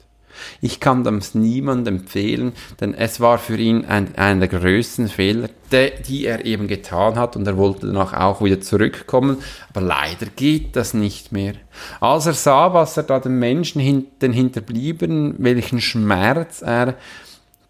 Ich 0.61 0.81
kann 0.81 1.05
das 1.05 1.35
niemandem 1.35 1.99
empfehlen, 1.99 2.53
denn 2.81 2.95
es 2.95 3.21
war 3.21 3.39
für 3.39 3.57
ihn 3.57 3.85
ein, 3.85 4.17
einer 4.17 4.47
der 4.47 4.61
größten 4.61 5.09
Fehler, 5.09 5.49
die, 5.73 5.91
die 6.07 6.27
er 6.27 6.45
eben 6.45 6.69
getan 6.69 7.17
hat 7.17 7.37
und 7.37 7.47
er 7.47 7.57
wollte 7.57 7.87
danach 7.87 8.13
auch 8.13 8.43
wieder 8.43 8.61
zurückkommen, 8.61 9.39
aber 9.73 9.81
leider 9.81 10.27
geht 10.35 10.77
das 10.77 10.95
nicht 10.95 11.33
mehr. 11.33 11.55
Als 12.01 12.27
er 12.27 12.35
sah, 12.35 12.75
was 12.75 12.97
er 12.97 13.05
da 13.05 13.21
den 13.21 13.39
Menschen, 13.39 14.07
den 14.21 14.33
Hinterbliebenen, 14.33 15.35
welchen 15.39 15.81
Schmerz 15.81 16.63
er 16.63 16.97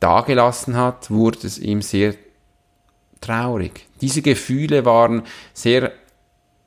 dagelassen 0.00 0.76
hat, 0.76 1.10
wurde 1.10 1.46
es 1.46 1.58
ihm 1.58 1.82
sehr 1.82 2.14
traurig. 3.20 3.86
Diese 4.00 4.22
Gefühle 4.22 4.84
waren 4.84 5.22
sehr 5.52 5.92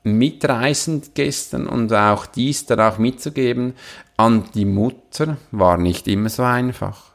mitreißend 0.03 1.15
gestern 1.15 1.67
und 1.67 1.93
auch 1.93 2.25
dies 2.25 2.65
dann 2.65 2.79
auch 2.79 2.98
mitzugeben 2.98 3.74
an 4.17 4.45
die 4.53 4.65
Mutter 4.65 5.38
war 5.51 5.77
nicht 5.77 6.07
immer 6.07 6.29
so 6.29 6.43
einfach. 6.43 7.13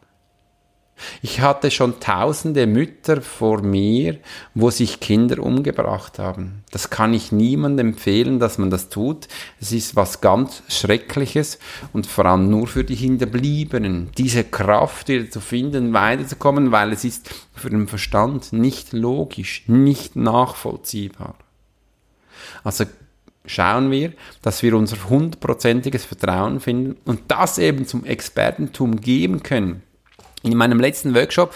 Ich 1.22 1.40
hatte 1.40 1.70
schon 1.70 2.00
tausende 2.00 2.66
Mütter 2.66 3.22
vor 3.22 3.62
mir, 3.62 4.18
wo 4.54 4.70
sich 4.70 4.98
Kinder 4.98 5.40
umgebracht 5.42 6.18
haben. 6.18 6.64
Das 6.72 6.90
kann 6.90 7.14
ich 7.14 7.30
niemandem 7.30 7.90
empfehlen, 7.90 8.40
dass 8.40 8.58
man 8.58 8.70
das 8.70 8.88
tut. 8.88 9.28
Es 9.60 9.72
ist 9.72 9.96
was 9.96 10.20
ganz 10.20 10.62
Schreckliches 10.68 11.58
und 11.92 12.06
vor 12.06 12.26
allem 12.26 12.50
nur 12.50 12.66
für 12.66 12.84
die 12.84 12.96
Hinterbliebenen, 12.96 14.10
diese 14.18 14.44
Kraft 14.44 15.08
wieder 15.08 15.30
zu 15.30 15.40
finden, 15.40 15.92
weiterzukommen, 15.92 16.72
weil 16.72 16.92
es 16.92 17.04
ist 17.04 17.30
für 17.54 17.70
den 17.70 17.86
Verstand 17.86 18.52
nicht 18.52 18.92
logisch, 18.92 19.64
nicht 19.68 20.16
nachvollziehbar. 20.16 21.36
Also 22.64 22.84
schauen 23.46 23.90
wir, 23.90 24.12
dass 24.42 24.62
wir 24.62 24.76
unser 24.76 25.08
hundertprozentiges 25.08 26.04
Vertrauen 26.04 26.60
finden 26.60 26.96
und 27.04 27.22
das 27.28 27.58
eben 27.58 27.86
zum 27.86 28.04
Expertentum 28.04 29.00
geben 29.00 29.42
können. 29.42 29.82
In 30.44 30.56
meinem 30.56 30.78
letzten 30.78 31.16
Workshop 31.16 31.52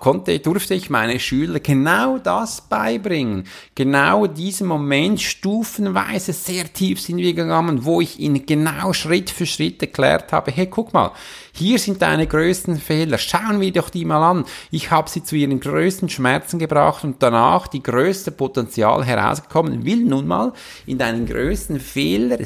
konnte, 0.00 0.40
durfte 0.40 0.74
ich 0.74 0.90
meine 0.90 1.20
Schüler 1.20 1.60
genau 1.60 2.18
das 2.18 2.62
beibringen. 2.62 3.44
Genau 3.76 4.26
diesen 4.26 4.66
Moment 4.66 5.20
stufenweise 5.20 6.32
sehr 6.32 6.72
tief 6.72 7.00
sind 7.00 7.18
wir 7.18 7.32
gegangen, 7.32 7.84
wo 7.84 8.00
ich 8.00 8.18
ihnen 8.18 8.44
genau 8.44 8.92
Schritt 8.92 9.30
für 9.30 9.46
Schritt 9.46 9.80
erklärt 9.82 10.32
habe, 10.32 10.50
hey, 10.50 10.66
guck 10.66 10.92
mal, 10.92 11.12
hier 11.52 11.78
sind 11.78 12.02
deine 12.02 12.26
größten 12.26 12.78
Fehler, 12.78 13.18
schauen 13.18 13.60
wir 13.60 13.72
doch 13.72 13.88
die 13.88 14.04
mal 14.04 14.28
an. 14.28 14.44
Ich 14.72 14.90
habe 14.90 15.08
sie 15.08 15.22
zu 15.22 15.36
ihren 15.36 15.60
größten 15.60 16.08
Schmerzen 16.08 16.58
gebracht 16.58 17.04
und 17.04 17.22
danach 17.22 17.68
die 17.68 17.84
größte 17.84 18.32
Potenzial 18.32 19.04
herausgekommen, 19.04 19.84
will 19.84 20.04
nun 20.04 20.26
mal 20.26 20.52
in 20.86 20.98
deinen 20.98 21.26
größten 21.26 21.78
Fehler 21.78 22.40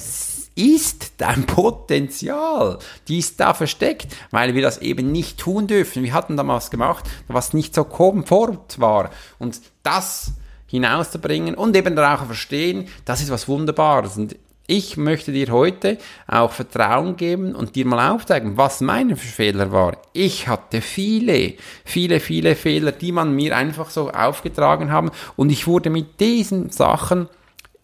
ist 0.59 1.13
dein 1.19 1.47
Potenzial. 1.47 2.79
Die 3.07 3.19
ist 3.19 3.39
da 3.39 3.55
versteckt, 3.55 4.15
weil 4.33 4.55
wir 4.55 4.63
das 4.63 4.79
eben 4.79 5.13
nicht 5.13 5.39
tun 5.39 5.69
dürfen. 5.69 6.03
Wir 6.03 6.13
hatten 6.13 6.37
damals 6.37 6.71
gemacht, 6.71 7.05
was 7.29 7.55
nicht 7.55 7.75
so 7.75 7.85
komfort 7.85 8.79
war. 8.79 9.11
Und 9.39 9.61
das 9.85 10.33
hinauszubringen 10.67 11.55
und 11.55 11.77
eben 11.77 11.97
auch 11.99 12.27
verstehen, 12.27 12.89
das 13.05 13.23
ist 13.23 13.31
was 13.31 13.47
Wunderbares. 13.47 14.17
Und 14.17 14.37
ich 14.67 14.97
möchte 14.97 15.33
dir 15.33 15.51
heute 15.51 15.97
auch 16.27 16.51
Vertrauen 16.51 17.17
geben 17.17 17.55
und 17.55 17.77
dir 17.77 17.87
mal 17.87 18.11
aufzeigen, 18.11 18.57
was 18.57 18.81
meine 18.81 19.17
Fehler 19.17 19.71
war. 19.71 19.97
Ich 20.13 20.49
hatte 20.49 20.81
viele, 20.81 21.55
viele, 21.85 22.21
viele 22.21 22.57
Fehler, 22.57 22.93
die 22.93 23.13
man 23.13 23.35
mir 23.35 23.57
einfach 23.57 23.91
so 23.91 24.11
aufgetragen 24.11 24.91
haben 24.91 25.11
und 25.37 25.51
ich 25.51 25.67
wurde 25.69 25.89
mit 25.89 26.21
diesen 26.21 26.69
Sachen 26.69 27.29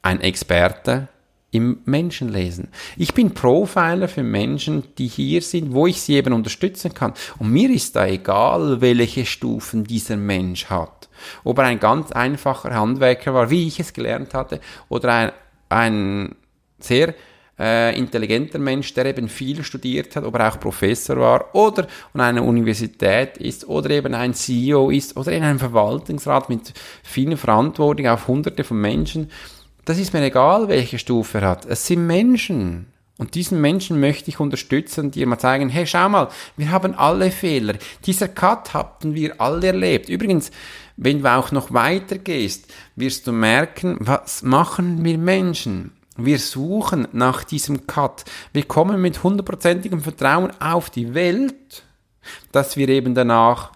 ein 0.03 0.21
Experte 0.21 1.09
im 1.55 1.79
Menschenlesen. 1.85 2.69
Ich 2.97 3.15
bin 3.15 3.33
Profiler 3.33 4.09
für 4.09 4.25
Menschen, 4.25 4.83
die 4.99 5.07
hier 5.07 5.41
sind, 5.41 5.73
wo 5.73 5.87
ich 5.87 6.01
sie 6.01 6.15
eben 6.15 6.33
unterstützen 6.33 6.93
kann. 6.93 7.15
Und 7.39 7.53
mir 7.53 7.71
ist 7.71 7.95
da 7.95 8.07
egal, 8.07 8.81
welche 8.81 9.25
Stufen 9.25 9.85
dieser 9.85 10.17
Mensch 10.17 10.67
hat. 10.67 11.09
Ob 11.45 11.59
er 11.59 11.65
ein 11.65 11.79
ganz 11.79 12.11
einfacher 12.11 12.75
Handwerker 12.75 13.35
war, 13.35 13.51
wie 13.51 13.69
ich 13.69 13.79
es 13.79 13.93
gelernt 13.93 14.35
hatte, 14.35 14.61
oder 14.89 15.13
ein, 15.13 15.33
ein 15.69 16.35
sehr 16.81 17.15
äh, 17.57 17.97
intelligenter 17.97 18.59
Mensch, 18.59 18.93
der 18.95 19.07
eben 19.07 19.29
viel 19.29 19.63
studiert 19.63 20.17
hat, 20.17 20.25
ob 20.25 20.35
er 20.35 20.49
auch 20.49 20.59
Professor 20.59 21.17
war 21.17 21.55
oder 21.55 21.87
an 22.13 22.21
einer 22.21 22.45
Universität 22.45 23.37
ist 23.37 23.69
oder 23.69 23.91
eben 23.91 24.13
ein 24.13 24.35
CEO 24.35 24.91
ist 24.91 25.17
oder 25.17 25.31
in 25.31 25.45
einem 25.45 25.61
Verwaltungsrat 25.61 26.49
mit 26.49 26.73
vielen 27.05 27.37
Verantwortung 27.37 28.09
auf 28.09 28.27
hunderte 28.27 28.65
von 28.65 28.81
Menschen. 28.81 29.31
Das 29.85 29.99
ist 29.99 30.13
mir 30.13 30.23
egal, 30.23 30.69
welche 30.69 30.99
Stufe 30.99 31.39
er 31.39 31.49
hat. 31.49 31.67
Es 31.67 31.87
sind 31.87 32.07
Menschen. 32.07 32.87
Und 33.17 33.37
diesen 33.37 33.61
Menschen 33.61 34.01
möchte 34.01 34.29
ich 34.29 34.41
unterstützen 34.41 35.07
und 35.07 35.15
dir 35.15 35.27
mal 35.27 35.39
zeigen, 35.39 35.69
hey, 35.69 35.87
schau 35.87 36.09
mal, 36.09 36.31
wir 36.57 36.71
haben 36.73 36.95
alle 36.95 37.31
Fehler. 37.31 37.75
Dieser 38.07 38.27
Cut 38.27 38.75
hatten 38.75 39.15
wir 39.15 39.41
alle 39.41 39.69
erlebt. 39.69 40.09
Übrigens, 40.09 40.51
wenn 40.97 41.23
du 41.23 41.33
auch 41.33 41.53
noch 41.53 41.73
weiter 41.73 42.19
gehst, 42.19 42.73
wirst 42.97 43.27
du 43.27 43.33
merken, 43.33 43.97
was 44.01 44.43
machen 44.43 45.05
wir 45.05 45.19
Menschen? 45.19 45.93
Wir 46.17 46.39
suchen 46.39 47.07
nach 47.13 47.45
diesem 47.45 47.87
Cut. 47.87 48.25
Wir 48.53 48.65
kommen 48.65 49.01
mit 49.01 49.23
hundertprozentigem 49.23 50.01
Vertrauen 50.01 50.53
auf 50.61 50.91
die 50.91 51.15
Welt, 51.15 51.85
dass 52.53 52.77
wir 52.77 52.89
eben 52.89 53.15
danach 53.15 53.73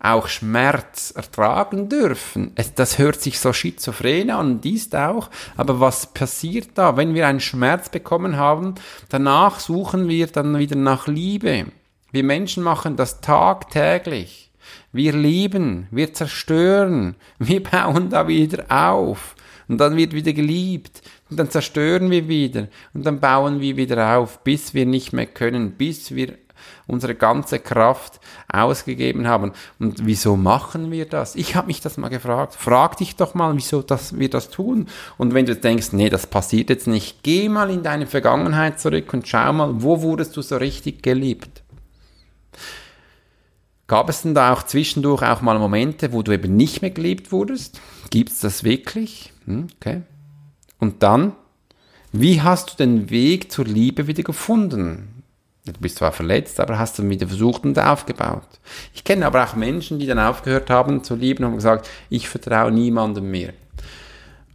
auch 0.00 0.28
Schmerz 0.28 1.12
ertragen 1.14 1.88
dürfen. 1.88 2.52
Es, 2.54 2.74
das 2.74 2.98
hört 2.98 3.20
sich 3.20 3.40
so 3.40 3.52
schizophren 3.52 4.30
an, 4.30 4.60
dies 4.60 4.92
auch, 4.94 5.30
aber 5.56 5.80
was 5.80 6.12
passiert 6.12 6.70
da, 6.74 6.96
wenn 6.96 7.14
wir 7.14 7.26
einen 7.26 7.40
Schmerz 7.40 7.88
bekommen 7.88 8.36
haben? 8.36 8.74
Danach 9.08 9.58
suchen 9.60 10.08
wir 10.08 10.28
dann 10.28 10.58
wieder 10.58 10.76
nach 10.76 11.06
Liebe. 11.06 11.66
Wir 12.12 12.24
Menschen 12.24 12.62
machen 12.62 12.96
das 12.96 13.20
tagtäglich. 13.20 14.50
Wir 14.92 15.12
lieben, 15.12 15.86
wir 15.90 16.14
zerstören, 16.14 17.16
wir 17.38 17.62
bauen 17.62 18.10
da 18.10 18.28
wieder 18.28 18.64
auf 18.68 19.34
und 19.66 19.78
dann 19.78 19.96
wird 19.96 20.14
wieder 20.14 20.32
geliebt 20.32 21.02
und 21.30 21.38
dann 21.38 21.50
zerstören 21.50 22.10
wir 22.10 22.28
wieder 22.28 22.68
und 22.94 23.04
dann 23.04 23.20
bauen 23.20 23.60
wir 23.60 23.76
wieder 23.76 24.16
auf, 24.16 24.42
bis 24.44 24.72
wir 24.72 24.86
nicht 24.86 25.12
mehr 25.12 25.26
können, 25.26 25.72
bis 25.72 26.14
wir 26.14 26.34
unsere 26.88 27.14
ganze 27.14 27.60
Kraft 27.60 28.18
ausgegeben 28.52 29.28
haben. 29.28 29.52
Und 29.78 30.06
wieso 30.06 30.36
machen 30.36 30.90
wir 30.90 31.06
das? 31.06 31.36
Ich 31.36 31.54
habe 31.54 31.68
mich 31.68 31.80
das 31.80 31.98
mal 31.98 32.08
gefragt. 32.08 32.54
Frag 32.54 32.96
dich 32.96 33.14
doch 33.14 33.34
mal, 33.34 33.54
wieso 33.54 33.82
das, 33.82 34.18
wir 34.18 34.30
das 34.30 34.50
tun. 34.50 34.86
Und 35.18 35.34
wenn 35.34 35.46
du 35.46 35.54
denkst, 35.54 35.92
nee, 35.92 36.08
das 36.08 36.26
passiert 36.26 36.70
jetzt 36.70 36.88
nicht, 36.88 37.22
geh 37.22 37.48
mal 37.48 37.70
in 37.70 37.84
deine 37.84 38.06
Vergangenheit 38.06 38.80
zurück 38.80 39.12
und 39.12 39.28
schau 39.28 39.52
mal, 39.52 39.82
wo 39.82 40.02
wurdest 40.02 40.36
du 40.36 40.42
so 40.42 40.56
richtig 40.56 41.02
geliebt? 41.02 41.62
Gab 43.86 44.08
es 44.10 44.22
denn 44.22 44.34
da 44.34 44.52
auch 44.52 44.64
zwischendurch 44.64 45.22
auch 45.22 45.40
mal 45.40 45.58
Momente, 45.58 46.12
wo 46.12 46.22
du 46.22 46.32
eben 46.32 46.56
nicht 46.56 46.82
mehr 46.82 46.90
geliebt 46.90 47.32
wurdest? 47.32 47.80
Gibt 48.10 48.32
es 48.32 48.40
das 48.40 48.64
wirklich? 48.64 49.32
Hm, 49.46 49.68
okay. 49.76 50.02
Und 50.78 51.02
dann, 51.02 51.32
wie 52.12 52.40
hast 52.42 52.72
du 52.72 52.76
den 52.76 53.10
Weg 53.10 53.52
zur 53.52 53.64
Liebe 53.64 54.06
wieder 54.06 54.22
gefunden? 54.22 55.17
Du 55.72 55.80
bist 55.80 55.98
zwar 55.98 56.12
verletzt, 56.12 56.60
aber 56.60 56.78
hast 56.78 56.98
dann 56.98 57.10
wieder 57.10 57.26
versucht 57.26 57.64
und 57.64 57.78
aufgebaut. 57.78 58.48
Ich 58.94 59.04
kenne 59.04 59.26
aber 59.26 59.44
auch 59.44 59.54
Menschen, 59.54 59.98
die 59.98 60.06
dann 60.06 60.18
aufgehört 60.18 60.70
haben 60.70 61.04
zu 61.04 61.14
lieben 61.14 61.44
und 61.44 61.50
haben 61.50 61.56
gesagt, 61.56 61.88
ich 62.10 62.28
vertraue 62.28 62.72
niemandem 62.72 63.30
mehr. 63.30 63.52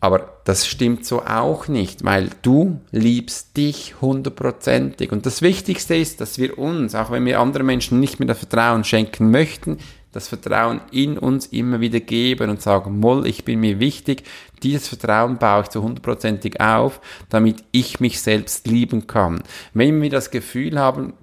Aber 0.04 0.34
das 0.44 0.68
stimmt 0.68 1.06
so 1.06 1.24
auch 1.24 1.70
nicht, 1.70 2.04
weil 2.04 2.30
du 2.42 2.82
liebst 2.92 3.56
dich 3.56 4.02
hundertprozentig. 4.02 5.14
Und 5.14 5.26
das 5.26 5.42
Wichtigste 5.42 5.96
ist, 5.96 6.20
dass 6.20 6.38
wir 6.38 6.58
uns, 6.58 6.94
auch 6.94 7.10
wenn 7.10 7.26
wir 7.26 7.40
anderen 7.40 7.66
Menschen 7.66 8.02
nicht 8.02 8.20
mehr 8.20 8.28
das 8.28 8.40
Vertrauen 8.40 8.84
schenken 8.84 9.32
möchten, 9.32 9.78
das 10.14 10.28
Vertrauen 10.30 10.80
in 10.92 11.18
uns 11.18 11.48
immer 11.48 11.82
wieder 11.82 12.00
geben 12.00 12.50
und 12.50 12.62
sagen, 12.62 13.00
Moll, 13.00 13.28
ich 13.28 13.44
bin 13.44 13.60
mir 13.60 13.80
wichtig, 13.80 14.24
dieses 14.62 14.88
Vertrauen 14.88 15.38
baue 15.38 15.64
ich 15.64 15.70
zu 15.70 15.84
hundertprozentig 15.84 16.62
auf, 16.62 17.02
damit 17.30 17.64
ich 17.72 18.00
mich 18.00 18.22
selbst 18.22 18.68
lieben 18.68 19.08
kann. 19.08 19.44
Wenn 19.74 20.02
wir 20.02 20.10
das 20.10 20.32
Gefühl 20.32 20.80
haben, 20.80 21.14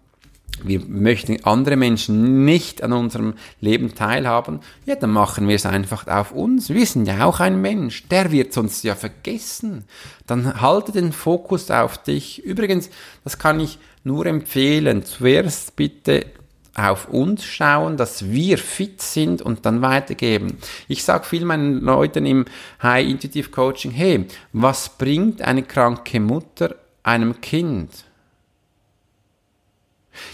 wir 0.62 0.81
möchten 0.81 1.42
andere 1.44 1.76
Menschen 1.76 2.44
nicht 2.44 2.83
an 2.83 2.92
unserem 2.92 3.35
Leben 3.61 3.94
teilhaben, 3.94 4.61
ja, 4.85 4.94
dann 4.94 5.11
machen 5.11 5.48
wir 5.48 5.55
es 5.55 5.64
einfach 5.64 6.07
auf 6.07 6.33
uns. 6.33 6.68
Wir 6.68 6.85
sind 6.85 7.07
ja 7.07 7.24
auch 7.24 7.40
ein 7.40 7.62
Mensch, 7.62 8.09
der 8.09 8.31
wird 8.31 8.57
uns 8.59 8.83
ja 8.83 8.94
vergessen. 8.94 9.85
Dann 10.26 10.61
halte 10.61 10.92
den 10.92 11.12
Fokus 11.12 11.70
auf 11.70 11.98
dich. 12.03 12.44
Übrigens, 12.44 12.90
das 13.24 13.38
kann 13.38 13.61
ich 13.61 13.79
nur 14.05 14.26
empfehlen. 14.26 15.05
Zuerst 15.05 15.76
bitte 15.76 16.26
auf 16.75 17.09
uns 17.09 17.45
schauen, 17.45 17.97
dass 17.97 18.31
wir 18.31 18.59
fit 18.59 19.03
sind 19.03 19.43
und 19.43 19.67
dann 19.67 19.83
weitergeben. 19.83 20.59
Ich 20.89 21.05
sage 21.05 21.25
viel 21.25 21.45
meinen 21.45 21.81
Leuten 21.81 22.27
im 22.27 22.45
High 22.83 23.09
Intuitive 23.09 23.51
Coaching, 23.51 23.91
hey, 23.91 24.27
was 24.53 24.89
bringt 24.89 25.43
eine 25.43 25.63
kranke 25.63 26.21
Mutter 26.21 26.77
einem 27.03 27.41
Kind? 27.41 28.05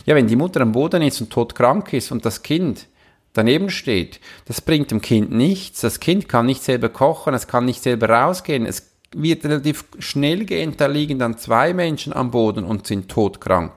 Ja, 0.04 0.14
wenn 0.14 0.26
die 0.26 0.36
Mutter 0.36 0.60
am 0.60 0.72
Boden 0.72 1.02
ist 1.02 1.20
und 1.20 1.30
todkrank 1.30 1.92
ist 1.92 2.10
und 2.10 2.24
das 2.24 2.42
Kind 2.42 2.86
daneben 3.32 3.70
steht, 3.70 4.20
das 4.46 4.60
bringt 4.60 4.90
dem 4.90 5.00
Kind 5.00 5.30
nichts. 5.30 5.80
Das 5.80 6.00
Kind 6.00 6.28
kann 6.28 6.46
nicht 6.46 6.62
selber 6.62 6.88
kochen, 6.88 7.34
es 7.34 7.46
kann 7.46 7.64
nicht 7.64 7.82
selber 7.82 8.08
rausgehen, 8.08 8.66
es 8.66 8.90
wird 9.14 9.44
relativ 9.44 9.84
schnell 9.98 10.44
gehen, 10.44 10.74
da 10.76 10.86
liegen 10.86 11.18
dann 11.18 11.38
zwei 11.38 11.72
Menschen 11.72 12.12
am 12.12 12.30
Boden 12.30 12.64
und 12.64 12.86
sind 12.86 13.10
todkrank. 13.10 13.72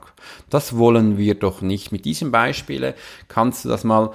Das 0.50 0.78
wollen 0.78 1.18
wir 1.18 1.36
doch 1.36 1.62
nicht. 1.62 1.92
Mit 1.92 2.06
diesem 2.06 2.32
Beispiel 2.32 2.94
kannst 3.28 3.66
du 3.66 3.70
das 3.70 3.84
mal 3.84 4.12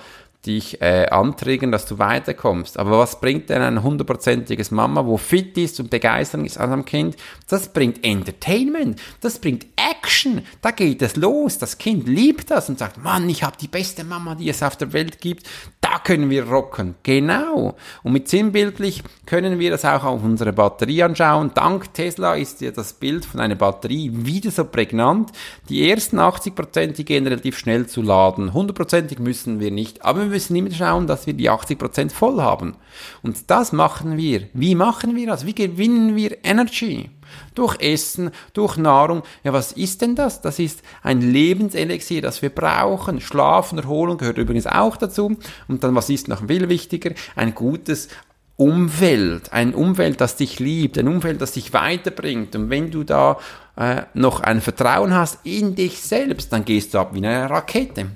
dich 0.46 0.80
äh, 0.82 1.06
anträgen, 1.06 1.72
dass 1.72 1.86
du 1.86 1.98
weiterkommst. 1.98 2.78
Aber 2.78 2.98
was 2.98 3.20
bringt 3.20 3.48
denn 3.50 3.62
ein 3.62 3.82
hundertprozentiges 3.82 4.70
Mama, 4.70 5.06
wo 5.06 5.16
fit 5.16 5.56
ist 5.56 5.80
und 5.80 5.90
begeistert 5.90 6.44
ist 6.44 6.58
an 6.58 6.72
einem 6.72 6.84
Kind? 6.84 7.16
Das 7.48 7.68
bringt 7.68 8.04
Entertainment, 8.04 9.00
das 9.20 9.38
bringt 9.38 9.66
Action, 10.04 10.42
da 10.60 10.70
geht 10.70 11.00
es 11.00 11.16
los. 11.16 11.56
Das 11.56 11.78
Kind 11.78 12.06
liebt 12.06 12.50
das 12.50 12.68
und 12.68 12.78
sagt, 12.78 13.02
Mann, 13.02 13.28
ich 13.30 13.42
habe 13.42 13.56
die 13.58 13.68
beste 13.68 14.04
Mama, 14.04 14.34
die 14.34 14.50
es 14.50 14.62
auf 14.62 14.76
der 14.76 14.92
Welt 14.92 15.18
gibt. 15.18 15.48
Da 15.80 15.98
können 15.98 16.28
wir 16.28 16.46
rocken. 16.46 16.94
Genau. 17.02 17.74
Und 18.02 18.12
mit 18.12 18.28
sinnbildlich 18.28 19.02
können 19.24 19.58
wir 19.58 19.70
das 19.70 19.84
auch 19.86 20.04
auf 20.04 20.22
unsere 20.22 20.52
Batterie 20.52 21.02
anschauen. 21.02 21.52
Dank 21.54 21.94
Tesla 21.94 22.34
ist 22.34 22.60
ja 22.60 22.70
das 22.70 22.92
Bild 22.92 23.24
von 23.24 23.40
einer 23.40 23.54
Batterie 23.54 24.10
wieder 24.12 24.50
so 24.50 24.64
prägnant. 24.64 25.30
Die 25.70 25.88
ersten 25.88 26.18
80%, 26.18 26.92
die 26.92 27.04
gehen 27.06 27.26
relativ 27.26 27.56
schnell 27.56 27.86
zu 27.86 28.02
laden. 28.02 28.50
100%ig 28.50 29.18
müssen 29.20 29.58
wir 29.58 29.70
nicht. 29.70 30.04
Aber 30.04 30.20
wir 30.20 30.28
müssen 30.28 30.54
immer 30.54 30.70
schauen, 30.70 31.06
dass 31.06 31.26
wir 31.26 31.32
die 31.32 31.50
80% 31.50 32.10
voll 32.10 32.42
haben. 32.42 32.76
Und 33.22 33.50
das 33.50 33.72
machen 33.72 34.18
wir. 34.18 34.48
Wie 34.52 34.74
machen 34.74 35.16
wir 35.16 35.28
das? 35.28 35.46
Wie 35.46 35.54
gewinnen 35.54 36.14
wir 36.14 36.44
Energy? 36.44 37.08
Durch 37.54 37.80
Essen, 37.80 38.30
durch 38.52 38.76
Nahrung. 38.76 39.22
Ja, 39.42 39.52
was 39.52 39.72
ist 39.72 40.02
denn 40.02 40.14
das? 40.14 40.40
Das 40.40 40.58
ist 40.58 40.82
ein 41.02 41.20
Lebenselixier, 41.20 42.22
das 42.22 42.42
wir 42.42 42.50
brauchen. 42.50 43.20
Schlafen, 43.20 43.78
Erholung 43.78 44.18
gehört 44.18 44.38
übrigens 44.38 44.66
auch 44.66 44.96
dazu. 44.96 45.36
Und 45.68 45.84
dann, 45.84 45.94
was 45.94 46.10
ist 46.10 46.28
noch 46.28 46.46
viel 46.46 46.68
wichtiger? 46.68 47.10
Ein 47.36 47.54
gutes 47.54 48.08
Umfeld, 48.56 49.52
ein 49.52 49.74
Umfeld, 49.74 50.20
das 50.20 50.36
dich 50.36 50.60
liebt, 50.60 50.96
ein 50.96 51.08
Umfeld, 51.08 51.40
das 51.40 51.52
dich 51.52 51.72
weiterbringt. 51.72 52.54
Und 52.54 52.70
wenn 52.70 52.90
du 52.90 53.02
da 53.02 53.38
äh, 53.76 54.02
noch 54.14 54.40
ein 54.40 54.60
Vertrauen 54.60 55.12
hast 55.12 55.40
in 55.44 55.74
dich 55.74 56.00
selbst, 56.00 56.52
dann 56.52 56.64
gehst 56.64 56.94
du 56.94 56.98
ab 56.98 57.10
wie 57.14 57.18
eine 57.18 57.50
Rakete 57.50 58.06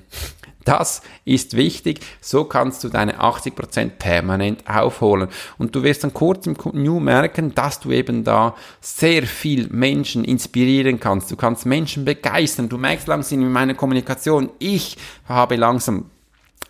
Das 0.65 1.01
ist 1.25 1.55
wichtig. 1.55 2.01
So 2.21 2.43
kannst 2.43 2.83
du 2.83 2.89
deine 2.89 3.21
80% 3.21 3.91
permanent 3.97 4.69
aufholen. 4.69 5.29
Und 5.57 5.73
du 5.75 5.83
wirst 5.83 6.03
dann 6.03 6.13
kurz 6.13 6.47
im 6.47 6.57
New 6.73 6.99
merken, 6.99 7.55
dass 7.55 7.79
du 7.79 7.91
eben 7.91 8.23
da 8.23 8.55
sehr 8.81 9.23
viel 9.23 9.67
Menschen 9.69 10.25
inspirieren 10.25 10.99
kannst. 10.99 11.31
Du 11.31 11.35
kannst 11.35 11.65
Menschen 11.65 12.05
begeistern. 12.05 12.69
Du 12.69 12.77
merkst 12.77 13.07
langsam 13.07 13.41
in 13.41 13.51
meiner 13.51 13.73
Kommunikation, 13.73 14.49
ich 14.59 14.97
habe 15.25 15.55
langsam 15.55 16.11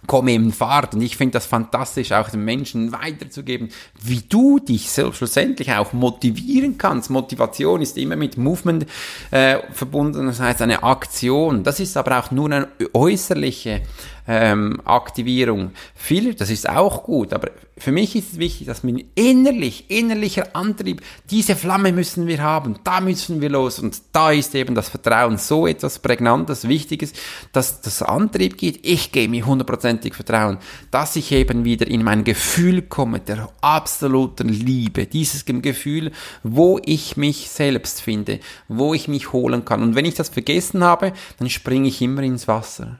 komme 0.07 0.33
in 0.33 0.51
Fahrt 0.51 0.95
und 0.95 1.01
ich 1.01 1.17
finde 1.17 1.33
das 1.33 1.45
fantastisch, 1.45 2.11
auch 2.11 2.29
den 2.29 2.43
Menschen 2.43 2.91
weiterzugeben, 2.91 3.69
wie 4.01 4.21
du 4.27 4.59
dich 4.59 4.91
schlussendlich 4.91 5.71
auch 5.73 5.93
motivieren 5.93 6.77
kannst. 6.77 7.09
Motivation 7.09 7.81
ist 7.81 7.97
immer 7.97 8.15
mit 8.15 8.37
Movement 8.37 8.85
äh, 9.31 9.57
verbunden, 9.71 10.25
das 10.27 10.39
heißt 10.39 10.61
eine 10.61 10.83
Aktion. 10.83 11.63
Das 11.63 11.79
ist 11.79 11.97
aber 11.97 12.19
auch 12.19 12.31
nur 12.31 12.47
eine 12.47 12.67
äußerliche 12.93 13.81
ähm, 14.29 14.79
Aktivierung. 14.85 15.71
Viel, 15.95 16.35
das 16.35 16.51
ist 16.51 16.69
auch 16.69 17.03
gut, 17.03 17.33
aber 17.33 17.49
für 17.79 17.91
mich 17.91 18.15
ist 18.15 18.33
es 18.33 18.39
wichtig, 18.39 18.67
dass 18.67 18.83
man 18.83 19.03
innerlich, 19.15 19.89
innerlicher 19.89 20.55
Antrieb, 20.55 21.01
diese 21.31 21.55
Flamme 21.55 21.91
müssen 21.91 22.27
wir 22.27 22.43
haben, 22.43 22.75
da 22.83 23.01
müssen 23.01 23.41
wir 23.41 23.49
los 23.49 23.79
und 23.79 23.99
da 24.11 24.31
ist 24.31 24.53
eben 24.53 24.75
das 24.75 24.89
Vertrauen 24.89 25.39
so 25.39 25.65
etwas 25.65 25.97
Prägnantes, 25.97 26.67
Wichtiges, 26.67 27.13
dass 27.53 27.81
das 27.81 28.03
Antrieb 28.03 28.57
geht, 28.57 28.85
ich 28.85 29.11
gehe 29.11 29.27
mir 29.27 29.47
hundertprozentig 29.47 30.13
Vertrauen, 30.13 30.59
dass 30.91 31.15
ich 31.15 31.31
eben 31.31 31.65
wieder 31.65 31.87
in 31.87 32.03
mein 32.03 32.23
Gefühl 32.23 32.83
komme, 32.83 33.21
der 33.21 33.49
absoluten 33.61 34.49
Liebe, 34.49 35.07
dieses 35.07 35.43
Gefühl, 35.45 36.11
wo 36.43 36.79
ich 36.85 37.17
mich 37.17 37.49
selbst 37.49 38.01
finde, 38.01 38.39
wo 38.67 38.93
ich 38.93 39.07
mich 39.07 39.33
holen 39.33 39.65
kann. 39.65 39.81
Und 39.81 39.95
wenn 39.95 40.05
ich 40.05 40.13
das 40.13 40.29
vergessen 40.29 40.83
habe, 40.83 41.13
dann 41.39 41.49
springe 41.49 41.87
ich 41.87 41.99
immer 41.99 42.21
ins 42.21 42.47
Wasser 42.47 42.99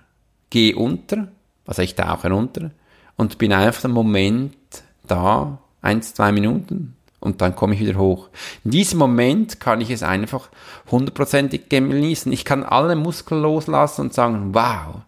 gehe 0.49 0.75
unter, 0.75 1.29
also 1.65 1.81
ich 1.81 1.95
tauche 1.95 2.29
runter 2.29 2.71
und 3.15 3.37
bin 3.37 3.53
einfach 3.53 3.85
einen 3.85 3.93
Moment 3.93 4.55
da, 5.07 5.59
eins, 5.81 6.13
zwei 6.13 6.31
Minuten 6.31 6.95
und 7.19 7.41
dann 7.41 7.55
komme 7.55 7.75
ich 7.75 7.81
wieder 7.81 7.97
hoch. 7.97 8.29
In 8.63 8.71
diesem 8.71 8.99
Moment 8.99 9.59
kann 9.59 9.81
ich 9.81 9.89
es 9.89 10.03
einfach 10.03 10.49
hundertprozentig 10.89 11.69
genießen. 11.69 12.31
Ich 12.31 12.45
kann 12.45 12.63
alle 12.63 12.95
Muskeln 12.95 13.41
loslassen 13.41 14.01
und 14.01 14.13
sagen, 14.13 14.53
wow, 14.53 15.01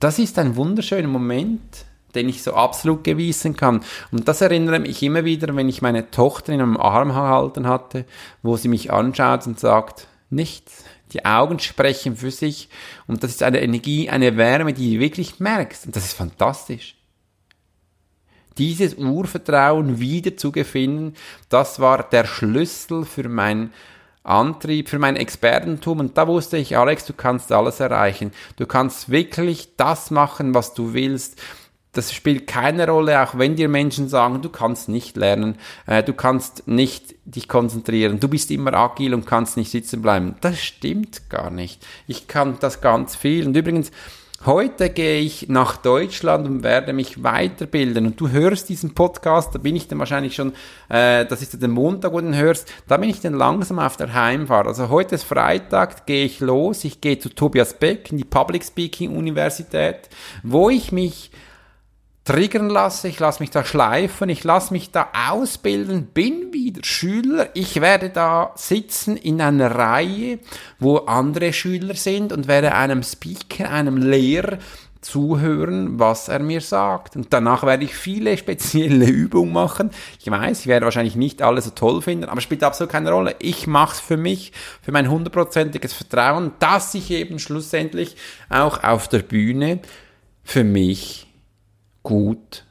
das 0.00 0.18
ist 0.18 0.38
ein 0.38 0.56
wunderschöner 0.56 1.08
Moment, 1.08 1.86
den 2.14 2.28
ich 2.28 2.42
so 2.42 2.54
absolut 2.54 3.04
gewiesen 3.04 3.56
kann. 3.56 3.80
Und 4.12 4.28
das 4.28 4.40
erinnere 4.40 4.78
mich 4.78 5.02
immer 5.02 5.24
wieder, 5.24 5.54
wenn 5.56 5.68
ich 5.68 5.82
meine 5.82 6.10
Tochter 6.10 6.52
in 6.52 6.60
einem 6.60 6.76
Arm 6.76 7.08
gehalten 7.08 7.66
hatte, 7.66 8.04
wo 8.42 8.56
sie 8.56 8.68
mich 8.68 8.92
anschaut 8.92 9.46
und 9.46 9.58
sagt, 9.58 10.06
nichts, 10.30 10.84
die 11.14 11.24
Augen 11.24 11.58
sprechen 11.58 12.16
für 12.16 12.30
sich 12.30 12.68
und 13.06 13.22
das 13.22 13.30
ist 13.30 13.42
eine 13.42 13.62
Energie, 13.62 14.10
eine 14.10 14.36
Wärme, 14.36 14.72
die 14.72 14.94
du 14.94 15.00
wirklich 15.00 15.40
merkst 15.40 15.86
und 15.86 15.96
das 15.96 16.04
ist 16.04 16.14
fantastisch. 16.14 16.96
Dieses 18.58 18.94
Urvertrauen 18.94 19.98
wieder 19.98 20.36
zu 20.36 20.52
gewinnen, 20.52 21.14
das 21.48 21.80
war 21.80 22.08
der 22.08 22.24
Schlüssel 22.24 23.04
für 23.04 23.28
mein 23.28 23.72
Antrieb, 24.22 24.88
für 24.88 24.98
mein 24.98 25.16
Expertentum 25.16 26.00
und 26.00 26.16
da 26.16 26.26
wusste 26.26 26.56
ich, 26.56 26.76
Alex, 26.76 27.04
du 27.04 27.12
kannst 27.12 27.52
alles 27.52 27.80
erreichen. 27.80 28.32
Du 28.56 28.66
kannst 28.66 29.10
wirklich 29.10 29.76
das 29.76 30.10
machen, 30.10 30.54
was 30.54 30.72
du 30.72 30.94
willst 30.94 31.40
das 31.94 32.12
spielt 32.12 32.46
keine 32.46 32.88
Rolle, 32.88 33.22
auch 33.22 33.38
wenn 33.38 33.56
dir 33.56 33.68
Menschen 33.68 34.08
sagen, 34.08 34.42
du 34.42 34.48
kannst 34.48 34.88
nicht 34.88 35.16
lernen, 35.16 35.56
äh, 35.86 36.02
du 36.02 36.12
kannst 36.12 36.68
nicht 36.68 37.14
dich 37.24 37.48
konzentrieren, 37.48 38.20
du 38.20 38.28
bist 38.28 38.50
immer 38.50 38.74
agil 38.74 39.14
und 39.14 39.26
kannst 39.26 39.56
nicht 39.56 39.70
sitzen 39.70 40.02
bleiben. 40.02 40.34
Das 40.40 40.60
stimmt 40.60 41.30
gar 41.30 41.50
nicht. 41.50 41.84
Ich 42.06 42.28
kann 42.28 42.58
das 42.60 42.80
ganz 42.80 43.16
viel. 43.16 43.46
Und 43.46 43.56
übrigens, 43.56 43.90
heute 44.46 44.90
gehe 44.90 45.20
ich 45.20 45.48
nach 45.48 45.76
Deutschland 45.76 46.46
und 46.46 46.62
werde 46.62 46.92
mich 46.92 47.22
weiterbilden. 47.22 48.06
Und 48.06 48.20
du 48.20 48.28
hörst 48.28 48.68
diesen 48.68 48.94
Podcast, 48.94 49.54
da 49.54 49.58
bin 49.58 49.76
ich 49.76 49.88
dann 49.88 49.98
wahrscheinlich 49.98 50.34
schon, 50.34 50.52
äh, 50.88 51.24
das 51.24 51.42
ist 51.42 51.60
der 51.60 51.68
Montag, 51.68 52.12
wo 52.12 52.20
du 52.20 52.26
den 52.26 52.36
hörst, 52.36 52.70
da 52.88 52.96
bin 52.96 53.08
ich 53.08 53.20
dann 53.20 53.34
langsam 53.34 53.78
auf 53.78 53.96
der 53.96 54.12
Heimfahrt. 54.12 54.66
Also 54.66 54.88
heute 54.88 55.14
ist 55.14 55.24
Freitag, 55.24 56.06
gehe 56.06 56.26
ich 56.26 56.40
los, 56.40 56.84
ich 56.84 57.00
gehe 57.00 57.18
zu 57.18 57.28
Tobias 57.28 57.74
Beck 57.74 58.10
in 58.10 58.18
die 58.18 58.24
Public 58.24 58.64
Speaking 58.64 59.16
Universität, 59.16 60.08
wo 60.42 60.68
ich 60.70 60.92
mich 60.92 61.30
triggern 62.24 62.70
lasse, 62.70 63.08
ich 63.08 63.20
lasse 63.20 63.42
mich 63.42 63.50
da 63.50 63.64
schleifen, 63.64 64.30
ich 64.30 64.44
lasse 64.44 64.72
mich 64.72 64.90
da 64.90 65.08
ausbilden, 65.28 66.06
bin 66.06 66.52
wieder 66.52 66.82
Schüler, 66.82 67.50
ich 67.52 67.80
werde 67.80 68.08
da 68.08 68.52
sitzen 68.56 69.16
in 69.16 69.40
einer 69.42 69.74
Reihe, 69.74 70.38
wo 70.78 70.96
andere 70.98 71.52
Schüler 71.52 71.94
sind 71.94 72.32
und 72.32 72.48
werde 72.48 72.74
einem 72.74 73.02
Speaker, 73.02 73.70
einem 73.70 73.98
Lehrer 73.98 74.58
zuhören, 75.02 75.98
was 75.98 76.28
er 76.28 76.38
mir 76.38 76.62
sagt. 76.62 77.14
Und 77.14 77.30
danach 77.34 77.62
werde 77.62 77.84
ich 77.84 77.94
viele 77.94 78.38
spezielle 78.38 79.04
Übungen 79.10 79.52
machen. 79.52 79.90
Ich 80.18 80.30
weiß, 80.30 80.60
ich 80.60 80.66
werde 80.66 80.86
wahrscheinlich 80.86 81.16
nicht 81.16 81.42
alle 81.42 81.60
so 81.60 81.70
toll 81.70 82.00
finden, 82.00 82.24
aber 82.24 82.40
spielt 82.40 82.64
absolut 82.64 82.90
keine 82.90 83.10
Rolle. 83.10 83.36
Ich 83.38 83.66
mache 83.66 83.96
es 83.96 84.00
für 84.00 84.16
mich, 84.16 84.52
für 84.80 84.92
mein 84.92 85.10
hundertprozentiges 85.10 85.92
Vertrauen, 85.92 86.52
dass 86.58 86.94
ich 86.94 87.10
eben 87.10 87.38
schlussendlich 87.38 88.16
auch 88.48 88.82
auf 88.82 89.08
der 89.08 89.18
Bühne 89.18 89.80
für 90.42 90.64
mich 90.64 91.26
gut 92.04 92.64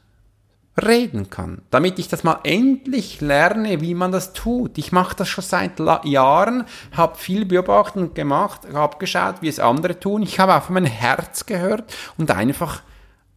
reden 0.82 1.28
kann. 1.30 1.62
Damit 1.70 1.98
ich 1.98 2.08
das 2.08 2.24
mal 2.24 2.40
endlich 2.42 3.20
lerne, 3.20 3.80
wie 3.80 3.94
man 3.94 4.10
das 4.10 4.32
tut. 4.32 4.78
Ich 4.78 4.90
mache 4.90 5.14
das 5.14 5.28
schon 5.28 5.44
seit 5.44 5.78
Jahren, 6.04 6.64
habe 6.92 7.16
viel 7.16 7.44
beobachtet 7.44 8.14
gemacht, 8.14 8.62
habe 8.72 8.98
geschaut, 8.98 9.36
wie 9.40 9.48
es 9.48 9.60
andere 9.60 10.00
tun. 10.00 10.22
Ich 10.22 10.40
habe 10.40 10.54
auf 10.54 10.70
mein 10.70 10.86
Herz 10.86 11.46
gehört 11.46 11.94
und 12.16 12.30
einfach 12.30 12.82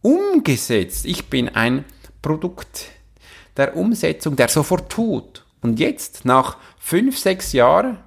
umgesetzt. 0.02 1.04
Ich 1.04 1.28
bin 1.28 1.48
ein 1.50 1.84
Produkt 2.22 2.86
der 3.56 3.76
Umsetzung, 3.76 4.34
der 4.36 4.48
sofort 4.48 4.90
tut. 4.90 5.44
Und 5.60 5.78
jetzt, 5.78 6.24
nach 6.24 6.56
fünf, 6.78 7.18
sechs 7.18 7.52
Jahren, 7.52 7.98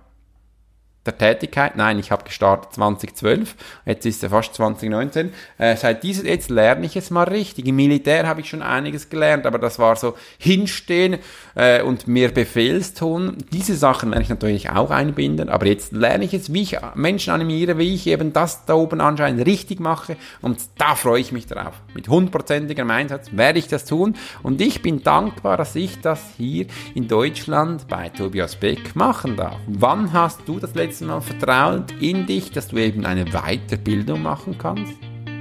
der 1.05 1.17
Tätigkeit. 1.17 1.75
Nein, 1.75 1.97
ich 1.97 2.11
habe 2.11 2.23
gestartet 2.23 2.73
2012, 2.73 3.55
jetzt 3.85 4.05
ist 4.05 4.21
er 4.21 4.29
fast 4.29 4.53
2019. 4.53 5.33
Äh, 5.57 5.75
seit 5.75 6.03
dieser 6.03 6.25
jetzt 6.25 6.51
lerne 6.51 6.85
ich 6.85 6.95
es 6.95 7.09
mal 7.09 7.23
richtig. 7.23 7.65
Im 7.67 7.75
Militär 7.75 8.27
habe 8.27 8.41
ich 8.41 8.49
schon 8.49 8.61
einiges 8.61 9.09
gelernt, 9.09 9.47
aber 9.47 9.57
das 9.57 9.79
war 9.79 9.95
so 9.95 10.15
hinstehen 10.37 11.17
äh, 11.55 11.81
und 11.81 12.07
mir 12.07 12.31
Befehlstun. 12.31 13.37
Diese 13.51 13.75
Sachen 13.75 14.11
werde 14.11 14.21
ich 14.21 14.29
natürlich 14.29 14.69
auch 14.69 14.91
einbinden, 14.91 15.49
aber 15.49 15.65
jetzt 15.65 15.91
lerne 15.91 16.25
ich 16.25 16.35
es, 16.35 16.53
wie 16.53 16.61
ich 16.61 16.77
Menschen 16.93 17.33
animiere, 17.33 17.79
wie 17.79 17.95
ich 17.95 18.05
eben 18.05 18.31
das 18.31 18.65
da 18.65 18.75
oben 18.75 19.01
anscheinend 19.01 19.45
richtig 19.47 19.79
mache 19.79 20.17
und 20.41 20.59
da 20.77 20.93
freue 20.93 21.19
ich 21.19 21.31
mich 21.31 21.47
drauf. 21.47 21.73
Mit 21.95 22.09
hundertprozentigem 22.09 22.89
Einsatz 22.91 23.29
werde 23.31 23.57
ich 23.57 23.67
das 23.67 23.85
tun 23.85 24.15
und 24.43 24.61
ich 24.61 24.83
bin 24.83 25.01
dankbar, 25.01 25.57
dass 25.57 25.75
ich 25.75 25.99
das 26.01 26.21
hier 26.37 26.67
in 26.93 27.07
Deutschland 27.07 27.87
bei 27.87 28.09
Tobias 28.09 28.55
Beck 28.55 28.95
machen 28.95 29.35
darf. 29.35 29.57
Wann 29.65 30.13
hast 30.13 30.41
du 30.45 30.59
das 30.59 30.75
letzte 30.75 30.90
letzte 30.91 31.05
Mal 31.05 31.21
vertraut 31.21 31.89
in 32.01 32.25
dich, 32.25 32.51
dass 32.51 32.67
du 32.67 32.77
eben 32.77 33.05
eine 33.05 33.23
Weiterbildung 33.23 34.21
machen 34.21 34.57
kannst? 34.57 34.93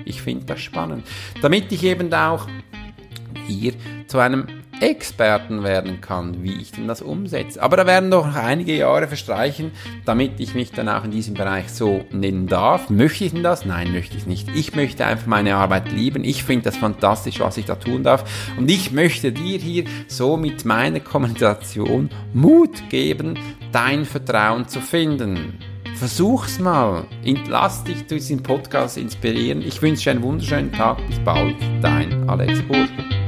Ich 0.05 0.23
finde 0.23 0.47
das 0.47 0.61
spannend. 0.61 1.05
Damit 1.43 1.73
ich 1.73 1.83
eben 1.83 2.15
auch 2.15 2.47
hier 3.49 3.73
zu 4.07 4.19
einem 4.19 4.47
Experten 4.81 5.63
werden 5.63 6.01
kann, 6.01 6.43
wie 6.43 6.61
ich 6.61 6.73
denn 6.73 6.89
das 6.89 7.03
umsetze. 7.03 7.63
Aber 7.63 7.77
da 7.77 7.87
werden 7.87 8.11
doch 8.11 8.27
noch 8.27 8.35
einige 8.35 8.77
Jahre 8.77 9.09
verstreichen, 9.09 9.73
damit 10.05 10.41
ich 10.41 10.55
mich 10.55 10.73
dann 10.73 10.89
auch 10.89 11.05
in 11.05 11.11
diesem 11.11 11.35
Bereich 11.35 11.71
so 11.71 12.05
nennen 12.11 12.47
darf. 12.47 12.91
Möchte 12.91 13.25
ich 13.25 13.33
denn 13.33 13.43
das? 13.43 13.65
Nein, 13.65 13.93
möchte 13.93 14.17
ich 14.17 14.27
nicht. 14.27 14.49
Ich 14.55 14.75
möchte 14.75 15.05
einfach 15.05 15.27
meine 15.27 15.57
Arbeit 15.57 15.93
lieben. 15.93 16.25
Ich 16.25 16.45
finde 16.45 16.65
das 16.65 16.77
fantastisch, 16.77 17.41
was 17.41 17.57
ich 17.57 17.67
da 17.67 17.75
tun 17.75 18.03
darf. 18.03 18.25
Und 18.59 18.71
ich 18.71 18.93
möchte 18.93 19.33
dir 19.33 19.59
hier 19.59 19.85
so 20.09 20.37
mit 20.37 20.65
meiner 20.65 21.01
Kommunikation 21.01 22.11
Mut 22.33 22.89
geben, 22.89 23.39
dein 23.73 24.05
Vertrauen 24.05 24.69
zu 24.69 24.81
finden. 24.81 25.59
Versuch's 25.97 26.59
mal. 26.59 27.05
Lass 27.49 27.85
dich 27.85 28.07
durch 28.07 28.23
diesen 28.23 28.43
Podcast 28.43 28.97
inspirieren. 28.97 29.61
Ich 29.61 29.83
wünsche 29.83 30.05
dir 30.05 30.11
einen 30.13 30.23
wunderschönen 30.23 30.73
Tag. 30.73 30.99
Bis 31.07 31.19
bald. 31.19 31.57
Dein 31.83 32.29
Alex 32.29 32.63
Burger. 32.63 33.20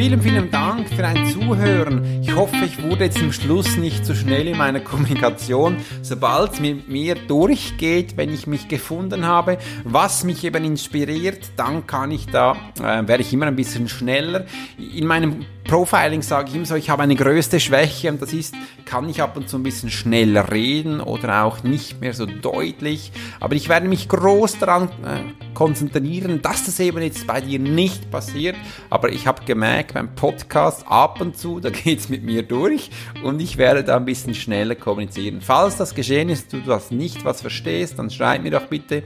Vielen, 0.00 0.22
vielen 0.22 0.50
Dank 0.50 0.88
für 0.88 1.06
ein 1.06 1.26
Zuhören. 1.26 2.19
Ich 2.30 2.36
hoffe, 2.36 2.64
ich 2.64 2.80
wurde 2.80 3.06
jetzt 3.06 3.18
am 3.18 3.32
Schluss 3.32 3.76
nicht 3.76 4.06
zu 4.06 4.14
so 4.14 4.20
schnell 4.20 4.46
in 4.46 4.56
meiner 4.56 4.78
Kommunikation. 4.78 5.78
Sobald 6.00 6.52
es 6.52 6.60
mit 6.60 6.88
mir 6.88 7.16
durchgeht, 7.16 8.16
wenn 8.16 8.32
ich 8.32 8.46
mich 8.46 8.68
gefunden 8.68 9.26
habe, 9.26 9.58
was 9.82 10.22
mich 10.22 10.44
eben 10.44 10.62
inspiriert, 10.62 11.50
dann 11.56 11.88
kann 11.88 12.12
ich 12.12 12.26
da, 12.26 12.52
äh, 12.78 13.08
werde 13.08 13.22
ich 13.22 13.32
immer 13.32 13.46
ein 13.46 13.56
bisschen 13.56 13.88
schneller. 13.88 14.46
In 14.78 15.08
meinem 15.08 15.44
Profiling 15.64 16.22
sage 16.22 16.50
ich 16.50 16.56
immer 16.56 16.66
so, 16.66 16.74
ich 16.76 16.90
habe 16.90 17.02
eine 17.02 17.14
größte 17.14 17.60
Schwäche 17.60 18.10
und 18.10 18.22
das 18.22 18.32
ist, 18.32 18.54
kann 18.84 19.08
ich 19.08 19.22
ab 19.22 19.36
und 19.36 19.48
zu 19.48 19.56
ein 19.56 19.62
bisschen 19.62 19.90
schnell 19.90 20.36
reden 20.36 21.00
oder 21.00 21.44
auch 21.44 21.62
nicht 21.62 22.00
mehr 22.00 22.12
so 22.12 22.26
deutlich. 22.26 23.12
Aber 23.38 23.54
ich 23.54 23.68
werde 23.68 23.86
mich 23.86 24.08
groß 24.08 24.58
daran 24.58 24.88
äh, 25.04 25.20
konzentrieren, 25.54 26.42
dass 26.42 26.64
das 26.64 26.80
eben 26.80 27.02
jetzt 27.02 27.26
bei 27.26 27.40
dir 27.40 27.58
nicht 27.58 28.10
passiert. 28.10 28.56
Aber 28.88 29.10
ich 29.10 29.26
habe 29.26 29.44
gemerkt 29.44 29.94
beim 29.94 30.14
Podcast 30.14 30.84
ab 30.88 31.20
und 31.20 31.36
zu, 31.36 31.60
da 31.60 31.70
geht's 31.70 32.08
mit 32.20 32.24
mir 32.24 32.42
durch 32.42 32.90
und 33.22 33.40
ich 33.40 33.56
werde 33.56 33.82
da 33.82 33.96
ein 33.96 34.04
bisschen 34.04 34.34
schneller 34.34 34.74
kommunizieren. 34.74 35.40
Falls 35.40 35.76
das 35.76 35.94
geschehen 35.94 36.28
ist, 36.28 36.52
du 36.52 36.60
das 36.60 36.90
nicht 36.90 37.24
was 37.24 37.40
verstehst, 37.40 37.98
dann 37.98 38.10
schreib 38.10 38.42
mir 38.42 38.50
doch 38.50 38.66
bitte. 38.66 39.02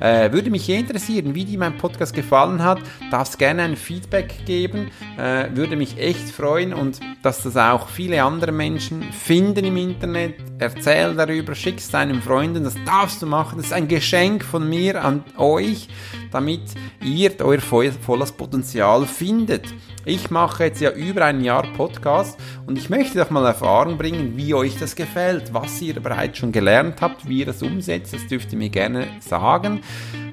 Äh, 0.00 0.32
würde 0.32 0.50
mich 0.50 0.68
interessieren, 0.68 1.34
wie 1.34 1.44
dir 1.44 1.58
mein 1.58 1.76
Podcast 1.78 2.14
gefallen 2.14 2.62
hat. 2.62 2.78
Darfst 3.10 3.38
gerne 3.38 3.62
ein 3.62 3.76
Feedback 3.76 4.44
geben. 4.46 4.90
Äh, 5.18 5.48
würde 5.54 5.76
mich 5.76 5.98
echt 5.98 6.28
freuen 6.28 6.72
und 6.72 7.00
dass 7.22 7.42
das 7.42 7.56
auch 7.56 7.88
viele 7.88 8.22
andere 8.22 8.52
Menschen 8.52 9.02
finden 9.12 9.64
im 9.64 9.76
Internet. 9.76 10.34
Erzähl 10.58 11.14
darüber, 11.14 11.54
schick 11.54 11.78
es 11.78 11.90
deinen 11.90 12.22
Freunden, 12.22 12.64
das 12.64 12.74
darfst 12.84 13.22
du 13.22 13.26
machen. 13.26 13.56
Das 13.56 13.66
ist 13.66 13.72
ein 13.72 13.88
Geschenk 13.88 14.44
von 14.44 14.68
mir 14.68 15.04
an 15.04 15.24
euch, 15.36 15.88
damit 16.30 16.62
ihr 17.02 17.32
euer 17.40 17.60
volles 17.60 18.32
Potenzial 18.32 19.06
findet. 19.06 19.66
Ich 20.04 20.30
mache 20.30 20.64
jetzt 20.64 20.80
ja 20.80 20.90
über 20.90 21.24
ein 21.24 21.42
Jahr 21.42 21.64
Podcast 21.74 22.38
und 22.66 22.78
ich 22.78 22.88
möchte 22.88 23.18
doch 23.18 23.30
mal 23.30 23.44
Erfahrung 23.44 23.98
bringen, 23.98 24.36
wie 24.36 24.54
euch 24.54 24.78
das 24.78 24.96
gefällt, 24.96 25.52
was 25.52 25.80
ihr 25.82 26.00
bereits 26.00 26.38
schon 26.38 26.52
gelernt 26.52 27.00
habt, 27.00 27.28
wie 27.28 27.40
ihr 27.40 27.46
das 27.46 27.62
umsetzt. 27.62 28.14
Das 28.14 28.26
dürft 28.26 28.52
ihr 28.52 28.58
mir 28.58 28.70
gerne 28.70 29.06
sagen. 29.20 29.80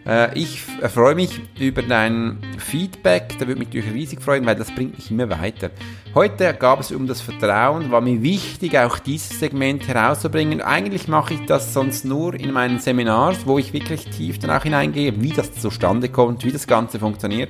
Äh, 0.06 0.38
ich 0.38 0.62
freue 0.62 1.16
mich 1.16 1.42
über 1.60 1.82
dein 1.82 2.38
Feedback, 2.58 3.36
da 3.40 3.48
würde 3.48 3.60
mich 3.60 3.70
natürlich 3.70 3.94
riesig 3.94 4.22
freuen, 4.22 4.46
weil 4.46 4.56
das 4.56 4.74
bringt 4.74 4.96
mich 4.96 5.12
immer 5.12 5.30
weiter. 5.30 5.72
Heute 6.15 6.54
gab 6.54 6.80
es 6.80 6.93
um 6.93 7.08
das 7.08 7.19
Vertrauen, 7.19 7.91
war 7.91 7.99
mir 7.99 8.23
wichtig, 8.23 8.78
auch 8.78 8.99
dieses 8.99 9.38
Segment 9.38 9.86
herauszubringen. 9.86 10.62
Eigentlich 10.62 11.10
mache 11.10 11.34
ich 11.34 11.45
das 11.45 11.73
sonst 11.73 12.06
nur 12.06 12.36
in 12.36 12.54
meinen 12.54 12.80
Seminars, 12.80 13.45
wo 13.45 13.58
ich 13.60 13.73
wirklich 13.73 14.06
tief 14.06 14.39
danach 14.39 14.63
hineingehe, 14.63 15.21
wie 15.21 15.34
das 15.34 15.54
zustande 15.56 16.08
kommt, 16.08 16.45
wie 16.45 16.54
das 16.54 16.67
Ganze 16.67 16.99
funktioniert. 16.99 17.49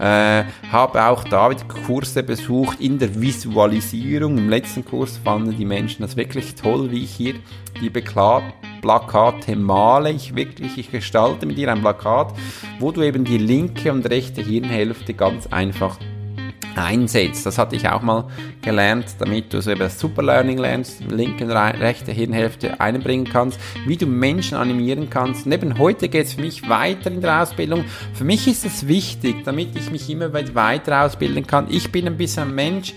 Äh, 0.00 0.42
habe 0.72 1.04
auch 1.04 1.22
da 1.22 1.50
wieder 1.50 1.62
Kurse 1.86 2.24
besucht 2.24 2.80
in 2.80 2.98
der 2.98 3.20
Visualisierung. 3.20 4.38
Im 4.38 4.48
letzten 4.48 4.84
Kurs 4.84 5.16
fanden 5.16 5.56
die 5.56 5.64
Menschen 5.64 6.02
das 6.02 6.16
wirklich 6.16 6.56
toll, 6.56 6.90
wie 6.90 7.04
ich 7.04 7.12
hier 7.12 7.34
die 7.80 7.90
Bekla 7.90 8.42
Plakate 8.82 9.54
male. 9.54 10.10
Ich 10.10 10.34
wirklich, 10.34 10.78
ich 10.78 10.90
gestalte 10.90 11.46
mit 11.46 11.56
dir 11.56 11.70
ein 11.70 11.80
Plakat, 11.80 12.34
wo 12.80 12.90
du 12.90 13.02
eben 13.02 13.24
die 13.24 13.38
linke 13.38 13.92
und 13.92 14.10
rechte 14.10 14.42
Hirnhälfte 14.42 15.14
ganz 15.14 15.46
einfach 15.46 15.96
einsetzt. 16.76 17.46
Das 17.46 17.58
hatte 17.58 17.76
ich 17.76 17.88
auch 17.88 18.02
mal 18.02 18.24
gelernt, 18.62 19.06
damit 19.18 19.52
du 19.52 19.60
so 19.60 19.72
über 19.72 19.84
das 19.84 19.98
Superlearning 19.98 20.58
lernst, 20.58 21.02
linke 21.10 21.44
und 21.44 21.50
rechte 21.50 22.12
Hirnhälfte 22.12 22.80
einbringen 22.80 23.24
kannst, 23.24 23.60
wie 23.86 23.96
du 23.96 24.06
Menschen 24.06 24.56
animieren 24.56 25.10
kannst. 25.10 25.46
Und 25.46 25.52
eben 25.52 25.78
heute 25.78 26.08
geht 26.08 26.26
es 26.26 26.34
für 26.34 26.40
mich 26.40 26.68
weiter 26.68 27.10
in 27.10 27.20
der 27.20 27.42
Ausbildung. 27.42 27.84
Für 28.14 28.24
mich 28.24 28.46
ist 28.46 28.64
es 28.64 28.86
wichtig, 28.86 29.44
damit 29.44 29.76
ich 29.76 29.90
mich 29.90 30.08
immer 30.10 30.32
weiter 30.32 31.04
ausbilden 31.04 31.46
kann. 31.46 31.66
Ich 31.70 31.90
bin 31.90 32.06
ein 32.06 32.16
bisschen 32.16 32.48
ein 32.48 32.54
Mensch, 32.54 32.94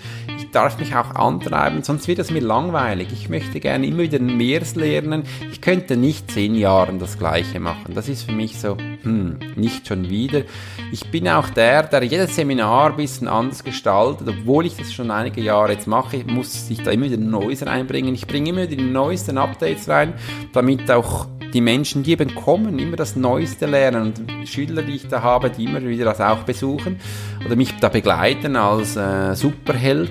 darf 0.54 0.80
mich 0.80 0.96
auch 0.96 1.12
antreiben, 1.16 1.84
sonst 1.84 2.08
wird 2.08 2.20
es 2.20 2.32
mir 2.32 2.42
langweilig. 2.42 3.10
Ich 3.12 3.30
möchte 3.30 3.60
gerne 3.60 3.86
immer 3.86 4.00
wieder 4.00 4.20
mehr 4.20 4.62
lernen. 4.76 5.24
Ich 5.52 5.62
könnte 5.62 5.98
nicht 5.98 6.32
zehn 6.32 6.56
Jahre 6.56 6.94
das 6.98 7.18
Gleiche 7.18 7.60
machen. 7.60 7.94
Das 7.94 8.08
ist 8.08 8.24
für 8.24 8.32
mich 8.32 8.60
so, 8.60 8.78
hm, 8.78 9.40
nicht 9.56 9.88
schon 9.88 10.10
wieder. 10.10 10.44
Ich 10.92 11.10
bin 11.12 11.28
auch 11.28 11.50
der, 11.50 11.84
der 11.84 12.04
jedes 12.04 12.36
Seminar 12.36 12.92
ein 12.92 12.98
bisschen 12.98 13.28
anders 13.28 13.64
gestaltet, 13.64 14.28
obwohl 14.28 14.66
ich 14.66 14.78
das 14.78 14.94
schon 14.94 15.12
einige 15.12 15.42
Jahre 15.42 15.74
jetzt 15.74 15.88
mache, 15.88 16.24
muss 16.26 16.70
ich 16.70 16.82
da 16.82 16.92
immer 16.92 17.06
wieder 17.06 17.18
Neues 17.18 17.66
reinbringen. 17.66 18.14
Ich 18.14 18.28
bringe 18.28 18.50
immer 18.50 18.68
die 18.68 18.78
neuesten 18.78 19.38
Updates 19.38 19.90
rein, 19.90 20.14
damit 20.54 20.90
auch 20.92 21.28
die 21.54 21.62
Menschen, 21.62 22.04
die 22.04 22.12
eben 22.12 22.34
kommen, 22.34 22.80
immer 22.80 22.96
das 22.96 23.16
Neueste 23.16 23.68
lernen 23.68 24.14
und 24.18 24.48
Schüler, 24.48 24.82
die 24.82 24.94
ich 24.94 25.08
da 25.08 25.22
habe, 25.22 25.50
die 25.52 25.66
immer 25.66 25.82
wieder 25.84 26.06
das 26.06 26.20
auch 26.20 26.44
besuchen 26.44 27.00
oder 27.46 27.56
mich 27.56 27.78
da 27.80 27.90
begleiten 27.90 28.56
als 28.56 28.96
äh, 28.96 29.36
Superheld. 29.36 30.10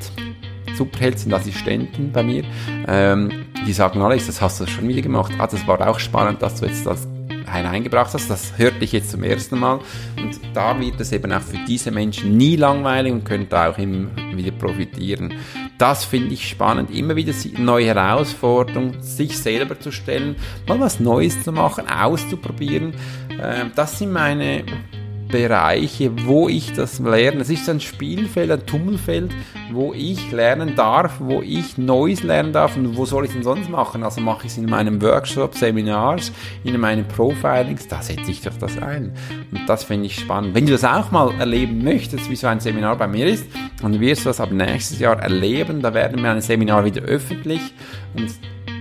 Superheld 0.83 1.17
sind 1.17 1.33
Assistenten 1.33 2.11
bei 2.11 2.25
mir. 2.25 2.43
Ähm, 2.89 3.47
die 3.65 3.73
sagen, 3.73 4.03
Alex, 4.03 4.27
das 4.27 4.41
hast 4.41 4.61
du 4.61 4.67
schon 4.67 4.89
wieder 4.89 5.01
gemacht. 5.01 5.33
Ah, 5.39 5.47
das 5.47 5.65
war 5.69 5.81
auch 5.87 6.01
spannend, 6.01 6.43
dass 6.43 6.59
du 6.59 6.67
jetzt 6.67 6.85
das 6.85 7.07
hineingebracht 7.53 8.13
hast. 8.15 8.29
Das 8.29 8.59
hörte 8.59 8.83
ich 8.83 8.91
jetzt 8.91 9.13
zum 9.13 9.23
ersten 9.23 9.61
Mal. 9.61 9.79
Und 10.17 10.41
da 10.55 10.79
wird 10.81 11.01
es 11.01 11.13
eben 11.13 11.31
auch 11.33 11.41
für 11.41 11.59
diese 11.69 11.93
Menschen 11.93 12.37
nie 12.37 12.57
langweilig 12.57 13.13
und 13.13 13.25
können 13.25 13.49
da 13.49 13.71
auch 13.71 13.79
immer 13.79 14.09
wieder 14.35 14.51
profitieren. 14.51 15.35
Das 15.79 16.05
finde 16.05 16.35
ich 16.35 16.49
spannend. 16.49 16.91
Immer 16.91 17.15
wieder 17.15 17.33
neue 17.59 17.87
Herausforderungen, 17.87 19.01
sich 19.01 19.39
selber 19.39 19.79
zu 19.79 19.93
stellen, 19.93 20.35
mal 20.67 20.81
was 20.81 20.99
Neues 20.99 21.41
zu 21.45 21.53
machen, 21.53 21.89
auszuprobieren. 21.89 22.95
Ähm, 23.41 23.71
das 23.77 24.01
sind 24.01 24.13
meine 24.13 24.65
Bereiche, 25.33 26.13
wo 26.27 26.49
ich 26.49 26.73
das 26.73 27.01
lerne. 27.01 27.41
Es 27.41 27.51
ist 27.51 27.69
ein 27.69 27.81
Spielfeld, 27.81 28.53
ein 28.53 28.65
Tummelfeld, 28.65 29.33
wo 29.73 29.93
ich 29.93 30.31
lernen 30.31 30.77
darf, 30.77 31.15
wo 31.19 31.43
ich 31.43 31.77
Neues 31.77 32.23
lernen 32.23 32.53
darf 32.53 32.77
und 32.77 32.97
wo 32.97 33.05
soll 33.05 33.25
ich 33.25 33.31
es 33.31 33.35
denn 33.35 33.43
sonst 33.43 33.69
machen? 33.69 34.05
Also 34.05 34.21
mache 34.21 34.47
ich 34.47 34.53
es 34.53 34.59
in 34.59 34.67
meinem 34.67 35.03
Workshop, 35.03 35.57
Seminars, 35.57 36.31
in 36.63 36.79
meinen 36.79 37.09
Profilings, 37.09 37.89
da 37.89 38.01
setze 38.01 38.31
ich 38.31 38.43
doch 38.43 38.57
das 38.59 38.79
ein. 38.79 39.13
Und 39.51 39.69
das 39.69 39.83
finde 39.83 40.07
ich 40.07 40.15
spannend. 40.15 40.55
Wenn 40.55 40.67
du 40.67 40.73
das 40.73 40.85
auch 40.85 41.11
mal 41.11 41.33
erleben 41.41 41.83
möchtest, 41.83 42.31
wie 42.31 42.37
so 42.37 42.47
ein 42.47 42.61
Seminar 42.61 42.97
bei 42.97 43.09
mir 43.09 43.27
ist, 43.27 43.47
dann 43.81 43.99
wirst 43.99 44.25
du 44.25 44.29
das 44.29 44.41
ab 44.41 44.53
nächstes 44.53 45.01
Jahr 45.01 45.19
erleben. 45.19 45.83
Da 45.83 45.95
werden 45.95 46.23
wir 46.23 46.31
ein 46.31 46.41
Seminar 46.41 46.85
wieder 46.85 47.03
öffentlich 47.03 47.75
und 48.15 48.31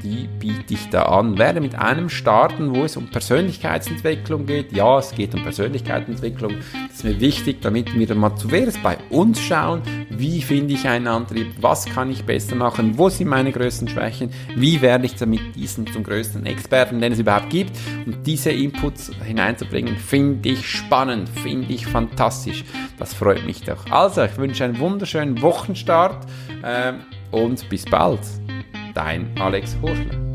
die 0.04 0.28
biete 0.40 0.74
ich 0.74 0.90
da 0.90 1.04
an. 1.04 1.38
Werde 1.38 1.62
mit 1.62 1.76
einem 1.76 2.10
starten, 2.10 2.76
wo 2.76 2.84
es 2.84 2.98
um 2.98 3.08
Persönlichkeitsentwicklung 3.08 4.46
geht. 4.46 4.72
Ja, 4.72 5.00
es 5.00 5.12
geht 5.12 5.34
um 5.34 5.44
Persönlichkeitsentwicklung. 5.44 6.56
Das 6.88 6.98
ist 6.98 7.04
mir 7.04 7.20
wichtig, 7.20 7.62
damit 7.62 7.94
wir 7.94 8.16
mal 8.16 8.36
zuerst 8.36 8.82
bei 8.84 8.98
uns 9.10 9.40
schauen, 9.40 9.82
wie 10.10 10.42
finde 10.42 10.74
ich 10.74 10.88
einen 10.88 11.08
Antrieb, 11.08 11.48
was 11.60 11.86
kann 11.86 12.10
ich 12.12 12.26
besser 12.26 12.56
machen, 12.56 12.98
wo 12.98 13.10
sind 13.10 13.28
meine 13.28 13.52
größten 13.52 13.88
Schwächen, 13.88 14.32
wie 14.56 14.82
werde 14.82 15.06
ich 15.06 15.16
damit 15.16 15.56
diesen 15.56 15.88
zum 15.88 16.04
größten 16.04 16.46
Experten, 16.46 17.02
den 17.02 17.14
es 17.14 17.20
überhaupt 17.20 17.50
gibt. 17.50 17.72
Und 18.06 18.26
diese 18.26 18.52
Inputs 18.52 19.12
hineinzubringen, 19.24 19.96
finde 19.98 20.50
ich 20.50 20.68
spannend, 20.68 21.30
finde 21.30 21.72
ich 21.74 21.86
fantastisch. 21.86 22.64
Das 22.98 23.14
freut 23.14 23.46
mich 23.46 23.64
doch. 23.64 23.86
Also, 23.90 24.24
ich 24.24 24.38
wünsche 24.38 24.64
einen 24.64 24.80
wunderschönen 24.80 25.42
Wochenstart 25.42 26.26
äh, 26.64 26.94
und 27.32 27.68
bis 27.70 27.86
bald 27.86 28.20
dein 28.94 29.30
Alex 29.40 29.78
Horschler. 29.82 30.31